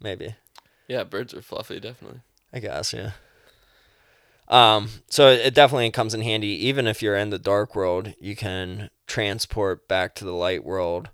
Maybe. 0.00 0.34
Yeah. 0.88 1.04
Birds 1.04 1.32
are 1.32 1.42
fluffy, 1.42 1.80
definitely. 1.80 2.20
I 2.52 2.58
guess, 2.58 2.92
yeah. 2.92 3.12
Um, 4.48 4.88
so 5.08 5.28
it 5.28 5.54
definitely 5.54 5.90
comes 5.90 6.14
in 6.14 6.20
handy. 6.22 6.48
Even 6.66 6.86
if 6.86 7.02
you're 7.02 7.16
in 7.16 7.30
the 7.30 7.38
dark 7.38 7.74
world, 7.74 8.14
you 8.20 8.36
can 8.36 8.90
transport 9.06 9.88
back 9.88 10.14
to 10.16 10.24
the 10.24 10.32
light 10.34 10.64
world, 10.64 11.08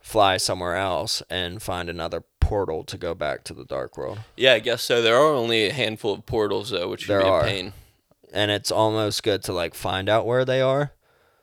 fly 0.00 0.36
somewhere 0.36 0.76
else, 0.76 1.22
and 1.28 1.60
find 1.62 1.88
another 1.90 2.22
portal 2.40 2.84
to 2.84 2.96
go 2.98 3.14
back 3.14 3.44
to 3.44 3.54
the 3.54 3.64
dark 3.64 3.96
world. 3.98 4.20
Yeah, 4.36 4.54
I 4.54 4.58
guess 4.60 4.82
so. 4.82 5.02
There 5.02 5.16
are 5.16 5.34
only 5.34 5.66
a 5.68 5.72
handful 5.72 6.12
of 6.14 6.26
portals 6.26 6.70
though, 6.70 6.88
which 6.88 7.06
There 7.06 7.18
would 7.18 7.24
be 7.24 7.30
are. 7.30 7.40
a 7.42 7.44
pain. 7.44 7.72
and 8.32 8.50
it's 8.50 8.70
almost 8.70 9.22
good 9.22 9.42
to 9.44 9.52
like 9.52 9.74
find 9.74 10.08
out 10.08 10.26
where 10.26 10.44
they 10.44 10.60
are 10.60 10.92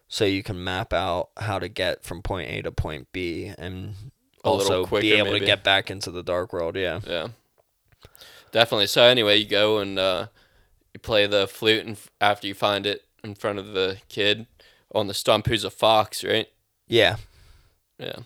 so 0.07 0.25
you 0.25 0.43
can 0.43 0.63
map 0.63 0.91
out 0.93 1.29
how 1.37 1.57
to 1.57 1.67
get 1.69 2.03
from 2.03 2.21
point 2.21 2.49
A 2.51 2.61
to 2.63 2.71
point 2.71 3.07
B 3.11 3.51
and 3.57 3.95
A 4.43 4.47
also 4.47 4.85
quicker, 4.85 5.01
be 5.01 5.13
able 5.13 5.31
maybe. 5.33 5.39
to 5.41 5.45
get 5.45 5.63
back 5.63 5.89
into 5.89 6.11
the 6.11 6.21
dark 6.23 6.51
world. 6.53 6.75
Yeah. 6.75 6.99
Yeah, 7.07 7.27
definitely. 8.51 8.87
So 8.87 9.03
anyway, 9.03 9.37
you 9.37 9.47
go 9.47 9.79
and 9.79 9.97
uh, 9.97 10.27
you 10.93 10.99
play 10.99 11.27
the 11.27 11.47
flute, 11.47 11.85
and 11.85 11.97
after 12.19 12.47
you 12.47 12.53
find 12.53 12.85
it 12.85 13.03
in 13.23 13.35
front 13.35 13.59
of 13.59 13.73
the 13.73 13.97
kid 14.09 14.47
on 14.93 15.07
the 15.07 15.13
stump, 15.13 15.47
who's 15.47 15.63
a 15.63 15.69
fox, 15.71 16.23
right? 16.23 16.47
Yeah. 16.87 17.17
Yeah. 17.97 18.17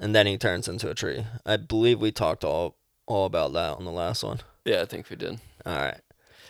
And 0.00 0.14
then 0.14 0.26
he 0.26 0.36
turns 0.38 0.68
into 0.68 0.90
a 0.90 0.94
tree. 0.94 1.24
I 1.46 1.56
believe 1.56 2.00
we 2.00 2.12
talked 2.12 2.44
all 2.44 2.76
all 3.06 3.26
about 3.26 3.52
that 3.54 3.76
on 3.76 3.84
the 3.84 3.90
last 3.90 4.22
one. 4.22 4.40
Yeah, 4.64 4.82
I 4.82 4.84
think 4.84 5.10
we 5.10 5.16
did. 5.16 5.40
All 5.66 5.74
right. 5.74 6.00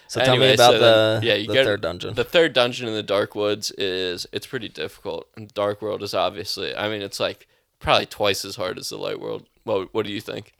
So 0.09 0.23
tell 0.23 0.37
me 0.37 0.53
about 0.53 0.73
so 0.73 0.79
the, 0.79 1.21
then- 1.21 1.23
yeah, 1.23 1.35
you 1.35 1.47
the 1.47 1.53
get- 1.55 1.65
third 1.65 1.81
dungeon. 1.81 2.15
The 2.15 2.25
third 2.25 2.53
dungeon 2.53 2.87
in 2.87 2.93
the 2.95 3.03
Dark 3.03 3.35
Woods 3.35 3.71
is 3.73 4.27
it's 4.33 4.47
pretty 4.47 4.69
difficult. 4.69 5.29
And 5.37 5.49
the 5.49 5.55
Dark 5.55 5.81
World 5.81 6.03
is 6.03 6.13
obviously, 6.13 6.77
I 6.77 6.91
mean, 6.91 7.01
it's 7.01 7.19
like 7.19 7.47
probably 7.79 8.05
twice 8.07 8.45
as 8.45 8.57
hard 8.57 8.79
as 8.79 8.91
the 8.91 8.99
Light 8.99 9.19
World. 9.19 9.47
Well, 9.65 9.87
what 9.93 10.05
do 10.05 10.13
you 10.13 10.21
think? 10.21 10.53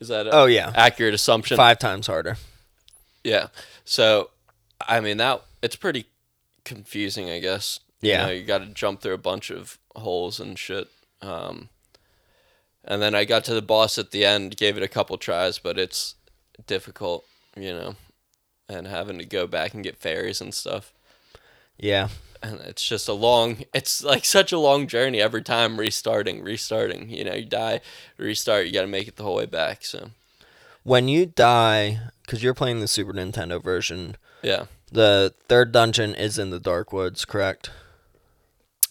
Is 0.00 0.08
that 0.08 0.26
a 0.26 0.30
oh 0.34 0.46
yeah. 0.46 0.72
accurate 0.74 1.12
assumption? 1.12 1.58
Five 1.58 1.78
times 1.78 2.06
harder. 2.06 2.38
Yeah. 3.24 3.48
So, 3.84 4.30
I 4.86 5.00
mean 5.00 5.18
that 5.18 5.42
it's 5.62 5.76
pretty 5.76 6.06
confusing, 6.64 7.30
I 7.30 7.38
guess. 7.38 7.80
Yeah. 8.00 8.22
You, 8.22 8.26
know, 8.26 8.32
you 8.32 8.44
got 8.44 8.58
to 8.58 8.66
jump 8.66 9.00
through 9.00 9.14
a 9.14 9.18
bunch 9.18 9.50
of 9.50 9.78
holes 9.94 10.40
and 10.40 10.58
shit. 10.58 10.88
Um, 11.20 11.68
and 12.84 13.02
then 13.02 13.14
I 13.14 13.24
got 13.24 13.44
to 13.44 13.54
the 13.54 13.62
boss 13.62 13.98
at 13.98 14.10
the 14.10 14.24
end, 14.24 14.56
gave 14.56 14.76
it 14.76 14.82
a 14.82 14.88
couple 14.88 15.18
tries, 15.18 15.58
but 15.58 15.78
it's 15.78 16.14
difficult, 16.66 17.26
you 17.56 17.72
know, 17.72 17.96
and 18.68 18.86
having 18.86 19.18
to 19.18 19.24
go 19.26 19.46
back 19.46 19.74
and 19.74 19.84
get 19.84 19.98
fairies 19.98 20.40
and 20.40 20.54
stuff. 20.54 20.92
Yeah. 21.78 22.08
And 22.42 22.60
it's 22.60 22.86
just 22.86 23.06
a 23.06 23.12
long, 23.12 23.64
it's 23.74 24.02
like 24.02 24.24
such 24.24 24.50
a 24.50 24.58
long 24.58 24.86
journey 24.86 25.20
every 25.20 25.42
time 25.42 25.78
restarting, 25.78 26.42
restarting. 26.42 27.10
You 27.10 27.24
know, 27.24 27.34
you 27.34 27.44
die, 27.44 27.82
restart, 28.16 28.66
you 28.66 28.72
got 28.72 28.82
to 28.82 28.86
make 28.86 29.08
it 29.08 29.16
the 29.16 29.24
whole 29.24 29.36
way 29.36 29.46
back. 29.46 29.84
So, 29.84 30.10
When 30.82 31.06
you 31.08 31.26
die, 31.26 32.00
because 32.30 32.44
you're 32.44 32.54
playing 32.54 32.78
the 32.78 32.86
Super 32.86 33.12
Nintendo 33.12 33.60
version, 33.60 34.16
yeah, 34.40 34.66
the 34.92 35.34
third 35.48 35.72
dungeon 35.72 36.14
is 36.14 36.38
in 36.38 36.50
the 36.50 36.60
Dark 36.60 36.92
Woods, 36.92 37.24
correct? 37.24 37.72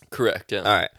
correct. 0.09 0.51
Yeah. 0.51 0.59
All 0.59 0.75
right. 0.75 0.89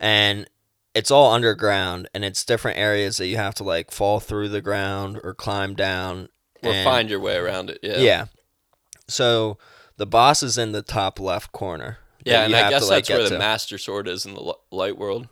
And 0.00 0.48
it's 0.94 1.10
all 1.10 1.32
underground 1.32 2.08
and 2.14 2.24
it's 2.24 2.44
different 2.44 2.78
areas 2.78 3.16
that 3.18 3.26
you 3.26 3.36
have 3.36 3.54
to 3.56 3.64
like 3.64 3.90
fall 3.90 4.20
through 4.20 4.48
the 4.48 4.60
ground 4.62 5.20
or 5.22 5.34
climb 5.34 5.74
down. 5.74 6.28
or 6.62 6.72
and- 6.72 6.84
find 6.84 7.10
your 7.10 7.20
way 7.20 7.36
around 7.36 7.68
it. 7.68 7.80
Yeah. 7.82 7.98
Yeah. 7.98 8.24
So 9.08 9.58
the 9.96 10.06
boss 10.06 10.42
is 10.42 10.56
in 10.56 10.72
the 10.72 10.82
top 10.82 11.20
left 11.20 11.52
corner. 11.52 11.98
Yeah, 12.24 12.44
and 12.44 12.56
I 12.56 12.70
guess 12.70 12.84
to, 12.84 12.88
like, 12.88 13.04
that's 13.04 13.10
where 13.18 13.24
the 13.24 13.34
to. 13.34 13.38
Master 13.38 13.76
Sword 13.76 14.08
is 14.08 14.24
in 14.24 14.34
the 14.34 14.54
light 14.70 14.96
world. 14.96 15.28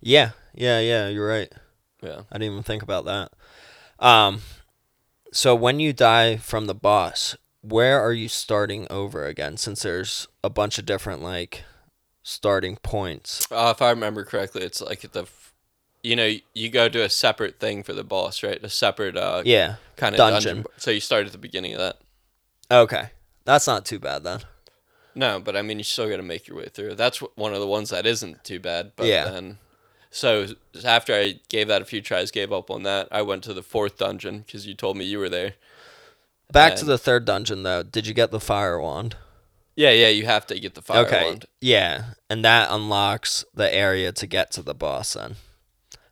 Yeah. 0.00 0.30
Yeah, 0.54 0.80
yeah, 0.80 1.06
you're 1.08 1.28
right. 1.28 1.52
Yeah. 2.02 2.22
I 2.32 2.38
didn't 2.38 2.52
even 2.54 2.62
think 2.64 2.82
about 2.82 3.04
that. 3.04 3.30
Um 4.04 4.40
so 5.32 5.54
when 5.54 5.80
you 5.80 5.92
die 5.92 6.36
from 6.36 6.66
the 6.66 6.74
boss, 6.74 7.36
where 7.62 8.00
are 8.00 8.12
you 8.12 8.28
starting 8.28 8.86
over 8.90 9.24
again 9.26 9.56
since 9.56 9.82
there's 9.82 10.28
a 10.42 10.50
bunch 10.50 10.78
of 10.78 10.86
different 10.86 11.22
like 11.22 11.64
starting 12.22 12.76
points? 12.76 13.46
Uh, 13.50 13.72
if 13.74 13.82
I 13.82 13.90
remember 13.90 14.24
correctly, 14.24 14.62
it's 14.62 14.80
like 14.80 15.04
at 15.04 15.12
the, 15.12 15.22
f- 15.22 15.52
you 16.02 16.14
know, 16.16 16.32
you 16.54 16.68
go 16.70 16.88
to 16.88 17.02
a 17.04 17.10
separate 17.10 17.58
thing 17.58 17.82
for 17.82 17.92
the 17.92 18.04
boss, 18.04 18.42
right? 18.42 18.62
A 18.62 18.68
separate 18.68 19.16
uh, 19.16 19.42
Yeah. 19.44 19.76
kind 19.96 20.14
of 20.14 20.18
dungeon. 20.18 20.56
dungeon. 20.56 20.72
So 20.78 20.90
you 20.90 21.00
start 21.00 21.26
at 21.26 21.32
the 21.32 21.38
beginning 21.38 21.72
of 21.74 21.78
that. 21.80 21.98
Okay. 22.70 23.10
That's 23.44 23.66
not 23.66 23.84
too 23.84 23.98
bad 23.98 24.24
then. 24.24 24.40
No, 25.14 25.40
but 25.40 25.56
I 25.56 25.62
mean, 25.62 25.78
you 25.78 25.84
still 25.84 26.08
got 26.08 26.18
to 26.18 26.22
make 26.22 26.46
your 26.46 26.56
way 26.56 26.68
through. 26.68 26.94
That's 26.94 27.18
one 27.18 27.52
of 27.52 27.60
the 27.60 27.66
ones 27.66 27.90
that 27.90 28.06
isn't 28.06 28.44
too 28.44 28.60
bad. 28.60 28.92
But 28.94 29.06
Yeah. 29.06 29.24
then, 29.30 29.58
so 30.10 30.46
after 30.84 31.14
I 31.14 31.40
gave 31.48 31.68
that 31.68 31.82
a 31.82 31.84
few 31.84 32.00
tries, 32.00 32.30
gave 32.30 32.52
up 32.52 32.70
on 32.70 32.82
that, 32.84 33.08
I 33.10 33.22
went 33.22 33.44
to 33.44 33.54
the 33.54 33.62
fourth 33.62 33.98
dungeon 33.98 34.40
because 34.40 34.66
you 34.66 34.74
told 34.74 34.96
me 34.96 35.04
you 35.04 35.18
were 35.18 35.28
there. 35.28 35.54
Back 36.52 36.76
to 36.76 36.84
the 36.84 36.98
third 36.98 37.24
dungeon 37.24 37.62
though. 37.62 37.82
Did 37.82 38.06
you 38.06 38.14
get 38.14 38.30
the 38.30 38.40
fire 38.40 38.80
wand? 38.80 39.16
Yeah, 39.76 39.90
yeah, 39.90 40.08
you 40.08 40.24
have 40.26 40.46
to 40.48 40.58
get 40.58 40.74
the 40.74 40.82
fire 40.82 41.04
okay. 41.06 41.24
wand. 41.24 41.44
Yeah, 41.60 42.14
and 42.28 42.44
that 42.44 42.68
unlocks 42.70 43.44
the 43.54 43.72
area 43.72 44.10
to 44.12 44.26
get 44.26 44.50
to 44.52 44.62
the 44.62 44.74
boss 44.74 45.12
then. 45.14 45.36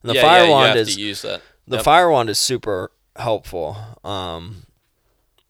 And 0.02 0.10
the 0.10 0.14
yeah, 0.14 0.22
fire 0.22 0.44
yeah, 0.44 0.50
wand 0.50 0.62
you 0.74 0.78
have 0.78 0.88
is 0.88 0.94
to 0.94 1.00
use 1.00 1.22
that. 1.22 1.42
the 1.66 1.76
Yep. 1.76 1.84
fire 1.84 2.10
wand 2.10 2.30
is 2.30 2.38
super 2.38 2.92
helpful. 3.16 3.76
Um 4.04 4.62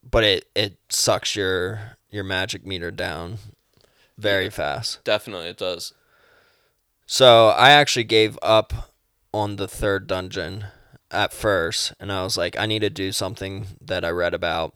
but 0.09 0.23
it 0.25 0.49
it 0.55 0.77
sucks 0.89 1.35
your 1.37 1.97
your 2.11 2.25
magic 2.25 2.65
meter 2.65 2.91
down 2.93 3.39
very 4.17 4.45
Yeah. 4.45 4.51
fast. 4.51 5.03
Definitely, 5.05 5.49
it 5.49 5.59
does. 5.59 5.93
So 7.07 7.49
I 7.49 7.71
actually 7.71 8.05
gave 8.05 8.39
up 8.43 8.93
on 9.33 9.57
the 9.57 9.69
third 9.69 10.07
dungeon 10.07 10.67
at 11.11 11.33
first, 11.33 11.93
and 12.01 12.11
I 12.13 12.23
was 12.25 12.37
like, 12.37 12.59
I 12.59 12.67
need 12.67 12.81
to 12.81 12.91
do 12.91 13.13
something 13.13 13.67
that 13.81 14.05
I 14.05 14.11
read 14.11 14.35
about, 14.35 14.75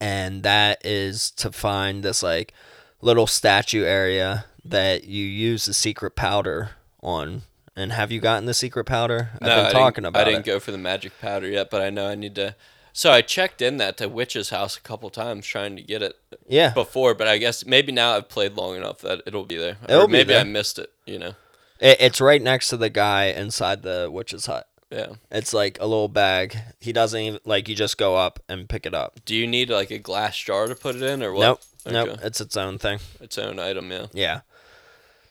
and 0.00 0.42
that 0.44 0.84
is 0.84 1.30
to 1.32 1.50
find 1.52 2.02
this 2.02 2.22
like 2.22 2.52
little 3.00 3.26
statue 3.26 3.84
area 3.84 4.44
that 4.64 5.04
you 5.04 5.24
use 5.24 5.64
the 5.66 5.74
secret 5.74 6.14
powder 6.14 6.70
on. 7.02 7.42
And 7.74 7.92
have 7.92 8.12
you 8.12 8.20
gotten 8.20 8.44
the 8.44 8.54
secret 8.54 8.84
powder? 8.84 9.30
I've 9.40 9.40
No, 9.48 9.62
been 9.64 9.72
talking 9.72 10.04
about 10.04 10.20
I 10.20 10.24
didn't 10.30 10.40
it. 10.40 10.44
go 10.46 10.60
for 10.60 10.72
the 10.72 10.78
magic 10.78 11.18
powder 11.20 11.48
yet, 11.48 11.70
but 11.70 11.80
I 11.82 11.90
know 11.90 12.06
I 12.08 12.14
need 12.14 12.34
to. 12.36 12.54
So 12.92 13.10
I 13.10 13.22
checked 13.22 13.62
in 13.62 13.78
that 13.78 13.96
to 13.98 14.08
Witch's 14.08 14.50
house 14.50 14.76
a 14.76 14.80
couple 14.80 15.08
times 15.10 15.46
trying 15.46 15.76
to 15.76 15.82
get 15.82 16.02
it 16.02 16.16
yeah, 16.46 16.74
before, 16.74 17.14
but 17.14 17.26
I 17.26 17.38
guess 17.38 17.64
maybe 17.64 17.90
now 17.90 18.16
I've 18.16 18.28
played 18.28 18.54
long 18.54 18.76
enough 18.76 18.98
that 18.98 19.22
it'll 19.26 19.44
be 19.44 19.56
there. 19.56 19.78
It'll 19.88 20.02
or 20.02 20.06
be 20.06 20.12
maybe 20.12 20.34
there. 20.34 20.40
I 20.40 20.44
missed 20.44 20.78
it. 20.78 20.90
You 21.06 21.18
know? 21.18 21.34
it, 21.80 21.96
it's 22.00 22.20
right 22.20 22.42
next 22.42 22.68
to 22.68 22.76
the 22.76 22.90
guy 22.90 23.26
inside 23.26 23.82
the 23.82 24.10
witch's 24.12 24.46
hut. 24.46 24.68
Yeah. 24.90 25.14
It's 25.30 25.54
like 25.54 25.78
a 25.80 25.86
little 25.86 26.08
bag. 26.08 26.54
He 26.80 26.92
doesn't 26.92 27.18
even 27.18 27.40
like 27.46 27.66
you 27.66 27.74
just 27.74 27.96
go 27.96 28.14
up 28.14 28.40
and 28.46 28.68
pick 28.68 28.84
it 28.84 28.94
up. 28.94 29.20
Do 29.24 29.34
you 29.34 29.46
need 29.46 29.70
like 29.70 29.90
a 29.90 29.98
glass 29.98 30.36
jar 30.36 30.66
to 30.66 30.74
put 30.74 30.96
it 30.96 31.02
in, 31.02 31.22
or 31.22 31.32
what? 31.32 31.40
Nope, 31.40 31.60
Okay. 31.86 31.94
nope, 31.94 32.18
it's 32.22 32.40
its 32.42 32.56
own 32.58 32.78
thing. 32.78 32.98
Its 33.20 33.38
own 33.38 33.58
item. 33.58 33.90
Yeah. 33.90 34.06
Yeah. 34.12 34.40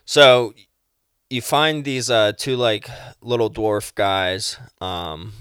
So 0.04 0.56
you 1.30 1.42
find 1.42 1.86
these 1.86 2.10
uh, 2.10 2.34
two 2.36 2.58
like 2.58 2.90
little 3.22 3.52
dwarf 3.52 3.94
guys, 3.94 4.58
um, 4.82 5.34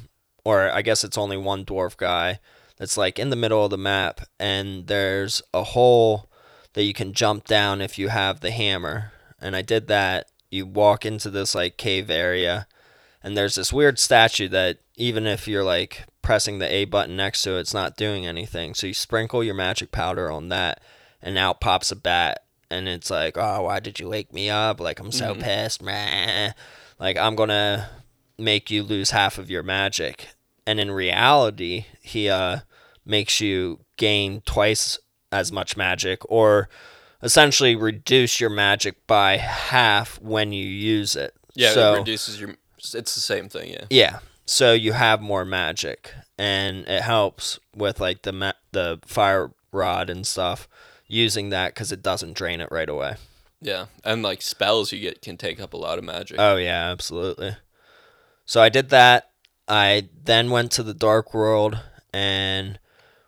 or 0.44 0.70
I 0.70 0.82
guess 0.82 1.04
it's 1.04 1.18
only 1.18 1.36
one 1.36 1.64
dwarf 1.64 1.96
guy 1.96 2.40
that's 2.76 2.96
like 2.96 3.18
in 3.18 3.30
the 3.30 3.36
middle 3.36 3.64
of 3.64 3.70
the 3.70 3.78
map, 3.78 4.22
and 4.38 4.86
there's 4.86 5.42
a 5.52 5.62
hole 5.62 6.30
that 6.72 6.84
you 6.84 6.94
can 6.94 7.12
jump 7.12 7.46
down 7.46 7.80
if 7.80 7.98
you 7.98 8.08
have 8.08 8.40
the 8.40 8.50
hammer. 8.50 9.12
And 9.40 9.56
I 9.56 9.62
did 9.62 9.86
that. 9.88 10.28
You 10.50 10.66
walk 10.66 11.04
into 11.04 11.30
this 11.30 11.54
like 11.54 11.76
cave 11.76 12.10
area, 12.10 12.66
And 13.22 13.36
there's 13.36 13.54
this 13.54 13.72
weird 13.72 13.98
statue 13.98 14.48
that 14.48 14.78
even 14.96 15.26
if 15.26 15.46
you're 15.46 15.64
like 15.64 16.04
pressing 16.22 16.58
the 16.58 16.72
A 16.72 16.84
button 16.84 17.16
next 17.16 17.42
to 17.42 17.56
it, 17.56 17.60
it's 17.60 17.74
not 17.74 17.96
doing 17.96 18.26
anything. 18.26 18.74
So 18.74 18.86
you 18.86 18.94
sprinkle 18.94 19.44
your 19.44 19.54
magic 19.54 19.92
powder 19.92 20.30
on 20.30 20.48
that, 20.48 20.82
and 21.20 21.36
out 21.36 21.60
pops 21.60 21.92
a 21.92 21.96
bat. 21.96 22.44
And 22.70 22.88
it's 22.88 23.10
like, 23.10 23.36
oh, 23.36 23.64
why 23.64 23.80
did 23.80 23.98
you 23.98 24.08
wake 24.08 24.32
me 24.32 24.48
up? 24.48 24.80
Like, 24.80 25.00
I'm 25.00 25.12
so 25.12 25.32
mm-hmm. 25.32 25.42
pissed. 25.42 25.82
Meh. 25.82 26.52
Like, 26.98 27.16
I'm 27.18 27.34
going 27.34 27.48
to 27.48 27.88
make 28.40 28.70
you 28.70 28.82
lose 28.82 29.10
half 29.10 29.38
of 29.38 29.50
your 29.50 29.62
magic. 29.62 30.28
And 30.66 30.78
in 30.80 30.90
reality, 30.90 31.86
he 32.00 32.28
uh, 32.28 32.60
makes 33.04 33.40
you 33.40 33.80
gain 33.96 34.42
twice 34.46 34.98
as 35.32 35.52
much 35.52 35.76
magic 35.76 36.20
or 36.28 36.68
essentially 37.22 37.76
reduce 37.76 38.40
your 38.40 38.50
magic 38.50 39.06
by 39.06 39.36
half 39.36 40.20
when 40.20 40.52
you 40.52 40.64
use 40.64 41.16
it. 41.16 41.34
Yeah, 41.54 41.72
So- 41.72 41.94
it 41.94 41.98
reduces 41.98 42.40
your. 42.40 42.54
It's 42.78 42.92
the 43.14 43.20
same 43.20 43.48
thing. 43.50 43.72
Yeah. 43.72 43.84
yeah. 43.90 44.18
So 44.46 44.72
you 44.72 44.92
have 44.94 45.20
more 45.20 45.44
magic, 45.44 46.12
and 46.38 46.88
it 46.88 47.02
helps 47.02 47.58
with 47.76 48.00
like 48.00 48.22
the 48.22 48.32
ma- 48.32 48.52
the 48.72 49.00
fire 49.04 49.50
rod 49.70 50.08
and 50.08 50.26
stuff 50.26 50.66
using 51.06 51.50
that 51.50 51.74
because 51.74 51.92
it 51.92 52.02
doesn't 52.02 52.32
drain 52.32 52.60
it 52.62 52.68
right 52.72 52.88
away. 52.88 53.16
Yeah, 53.60 53.86
and 54.02 54.22
like 54.22 54.40
spells 54.40 54.92
you 54.92 55.00
get 55.00 55.20
can 55.20 55.36
take 55.36 55.60
up 55.60 55.74
a 55.74 55.76
lot 55.76 55.98
of 55.98 56.04
magic. 56.04 56.38
Oh 56.40 56.56
yeah, 56.56 56.90
absolutely. 56.90 57.56
So 58.50 58.60
I 58.60 58.68
did 58.68 58.88
that. 58.88 59.30
I 59.68 60.08
then 60.24 60.50
went 60.50 60.72
to 60.72 60.82
the 60.82 60.92
dark 60.92 61.32
world, 61.32 61.78
and 62.12 62.80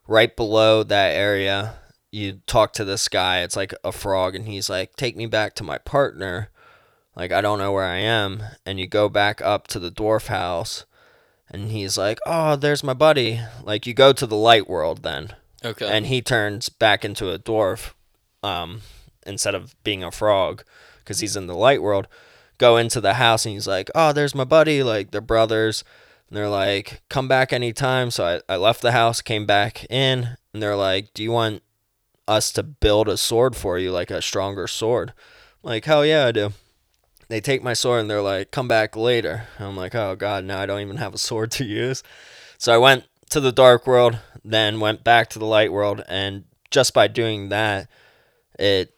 right 0.08 0.34
below 0.34 0.82
that 0.82 1.14
area, 1.14 1.74
you 2.10 2.40
talk 2.48 2.72
to 2.72 2.84
this 2.84 3.06
guy. 3.06 3.42
It's 3.42 3.54
like 3.54 3.72
a 3.84 3.92
frog, 3.92 4.34
and 4.34 4.48
he's 4.48 4.68
like, 4.68 4.96
"Take 4.96 5.14
me 5.14 5.26
back 5.26 5.54
to 5.54 5.62
my 5.62 5.78
partner." 5.78 6.50
Like 7.14 7.30
I 7.30 7.40
don't 7.40 7.60
know 7.60 7.70
where 7.70 7.84
I 7.84 7.98
am, 7.98 8.42
and 8.66 8.80
you 8.80 8.88
go 8.88 9.08
back 9.08 9.40
up 9.40 9.68
to 9.68 9.78
the 9.78 9.92
dwarf 9.92 10.26
house, 10.26 10.86
and 11.48 11.70
he's 11.70 11.96
like, 11.96 12.18
"Oh, 12.26 12.56
there's 12.56 12.82
my 12.82 12.92
buddy." 12.92 13.38
Like 13.62 13.86
you 13.86 13.94
go 13.94 14.12
to 14.12 14.26
the 14.26 14.34
light 14.34 14.68
world 14.68 15.04
then, 15.04 15.36
okay. 15.64 15.86
and 15.88 16.06
he 16.06 16.20
turns 16.20 16.68
back 16.68 17.04
into 17.04 17.30
a 17.30 17.38
dwarf 17.38 17.92
um, 18.42 18.80
instead 19.24 19.54
of 19.54 19.76
being 19.84 20.02
a 20.02 20.10
frog 20.10 20.64
because 20.98 21.20
he's 21.20 21.36
in 21.36 21.46
the 21.46 21.54
light 21.54 21.80
world 21.80 22.08
go 22.62 22.76
into 22.76 23.00
the 23.00 23.14
house 23.14 23.44
and 23.44 23.54
he's 23.54 23.66
like 23.66 23.90
oh 23.94 24.12
there's 24.12 24.36
my 24.36 24.44
buddy 24.44 24.82
like 24.82 25.10
they're 25.10 25.20
brothers. 25.20 25.82
And 26.28 26.36
they're 26.38 26.48
like 26.48 27.02
come 27.10 27.28
back 27.28 27.52
anytime. 27.52 28.10
So 28.10 28.24
I, 28.24 28.54
I 28.54 28.56
left 28.56 28.80
the 28.80 28.92
house 28.92 29.20
came 29.20 29.46
back 29.46 29.84
in 29.90 30.36
and 30.54 30.62
they're 30.62 30.76
like 30.76 31.12
do 31.12 31.22
you 31.22 31.32
want 31.32 31.62
us 32.28 32.52
to 32.52 32.62
build 32.62 33.08
a 33.08 33.16
sword 33.16 33.56
for 33.56 33.78
you 33.78 33.90
like 33.90 34.10
a 34.10 34.22
stronger 34.22 34.66
sword? 34.68 35.12
I'm 35.62 35.70
like 35.70 35.84
hell 35.84 36.06
yeah 36.06 36.26
i 36.26 36.32
do. 36.32 36.52
They 37.28 37.40
take 37.40 37.62
my 37.62 37.74
sword 37.74 38.00
and 38.00 38.10
they're 38.10 38.22
like 38.22 38.52
come 38.52 38.68
back 38.68 38.96
later. 38.96 39.48
And 39.58 39.66
i'm 39.66 39.76
like 39.76 39.94
oh 39.94 40.14
god 40.14 40.44
now 40.44 40.60
i 40.60 40.66
don't 40.66 40.80
even 40.80 40.98
have 40.98 41.14
a 41.14 41.18
sword 41.18 41.50
to 41.52 41.64
use. 41.64 42.04
So 42.58 42.72
i 42.72 42.78
went 42.78 43.04
to 43.30 43.40
the 43.40 43.52
dark 43.52 43.86
world 43.86 44.18
then 44.44 44.80
went 44.80 45.02
back 45.04 45.30
to 45.30 45.38
the 45.38 45.46
light 45.46 45.72
world 45.72 46.02
and 46.08 46.44
just 46.70 46.94
by 46.94 47.08
doing 47.08 47.48
that 47.48 47.88
it 48.58 48.94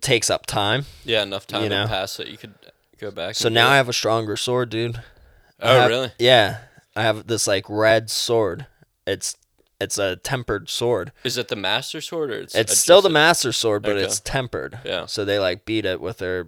takes 0.00 0.30
up 0.30 0.46
time. 0.46 0.86
Yeah, 1.04 1.22
enough 1.22 1.46
time 1.46 1.64
you 1.64 1.68
know. 1.68 1.82
to 1.82 1.88
pass 1.88 2.16
that 2.16 2.28
you 2.28 2.36
could 2.36 2.54
go 2.98 3.10
back. 3.10 3.34
so 3.34 3.48
now 3.48 3.68
i 3.68 3.76
have 3.76 3.88
a 3.88 3.92
stronger 3.92 4.36
sword 4.36 4.68
dude 4.70 4.96
I 5.60 5.68
Oh 5.76 5.80
have- 5.80 5.88
really? 5.88 6.12
yeah 6.18 6.58
i 6.94 7.02
have 7.02 7.26
this 7.26 7.46
like 7.46 7.64
red 7.68 8.10
sword 8.10 8.66
it's 9.06 9.36
it's 9.80 9.98
a 9.98 10.16
tempered 10.16 10.68
sword 10.70 11.12
Is 11.24 11.36
it 11.36 11.48
the 11.48 11.56
master 11.56 12.00
sword 12.00 12.30
or 12.30 12.38
it's? 12.40 12.54
it's 12.54 12.78
still 12.78 13.02
the 13.02 13.10
master 13.10 13.52
sword 13.52 13.82
but 13.82 13.92
Okay. 13.96 14.04
it's 14.04 14.20
tempered 14.20 14.78
Yeah. 14.84 15.06
so 15.06 15.24
they 15.24 15.38
like 15.38 15.64
beat 15.64 15.84
it 15.84 16.00
with 16.00 16.18
their 16.18 16.46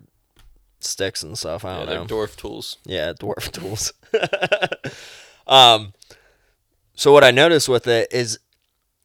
sticks 0.80 1.22
and 1.22 1.36
stuff 1.36 1.64
i 1.64 1.72
Yeah, 1.72 1.76
don't 1.78 1.86
they're 1.88 1.98
know 2.00 2.06
dwarf 2.06 2.36
tools. 2.36 2.76
Yeah, 2.86 3.12
dwarf 3.12 3.50
tools. 3.52 3.92
um, 5.46 5.92
so 6.94 7.12
what 7.12 7.24
I 7.24 7.30
noticed 7.30 7.68
with 7.68 7.86
it 7.86 8.12
is, 8.12 8.38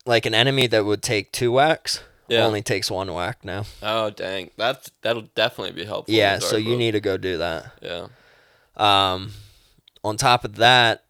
like 0.05 0.25
an 0.25 0.33
enemy 0.35 0.67
that 0.67 0.85
would 0.85 1.01
take 1.01 1.31
two 1.31 1.51
whacks 1.51 2.01
Yeah. 2.27 2.45
only 2.45 2.61
takes 2.61 2.89
one 2.89 3.13
whack 3.13 3.43
now. 3.43 3.65
Oh 3.81 4.09
dang, 4.09 4.51
that 4.57 4.89
that'll 5.01 5.29
definitely 5.35 5.73
be 5.73 5.85
helpful. 5.85 6.13
Yeah, 6.13 6.39
so 6.39 6.55
you 6.57 6.75
need 6.77 6.91
to 6.91 7.01
go 7.01 7.17
do 7.17 7.37
that. 7.37 7.71
Yeah. 7.81 8.07
Um, 8.75 9.31
on 10.03 10.17
top 10.17 10.43
of 10.43 10.55
that, 10.55 11.03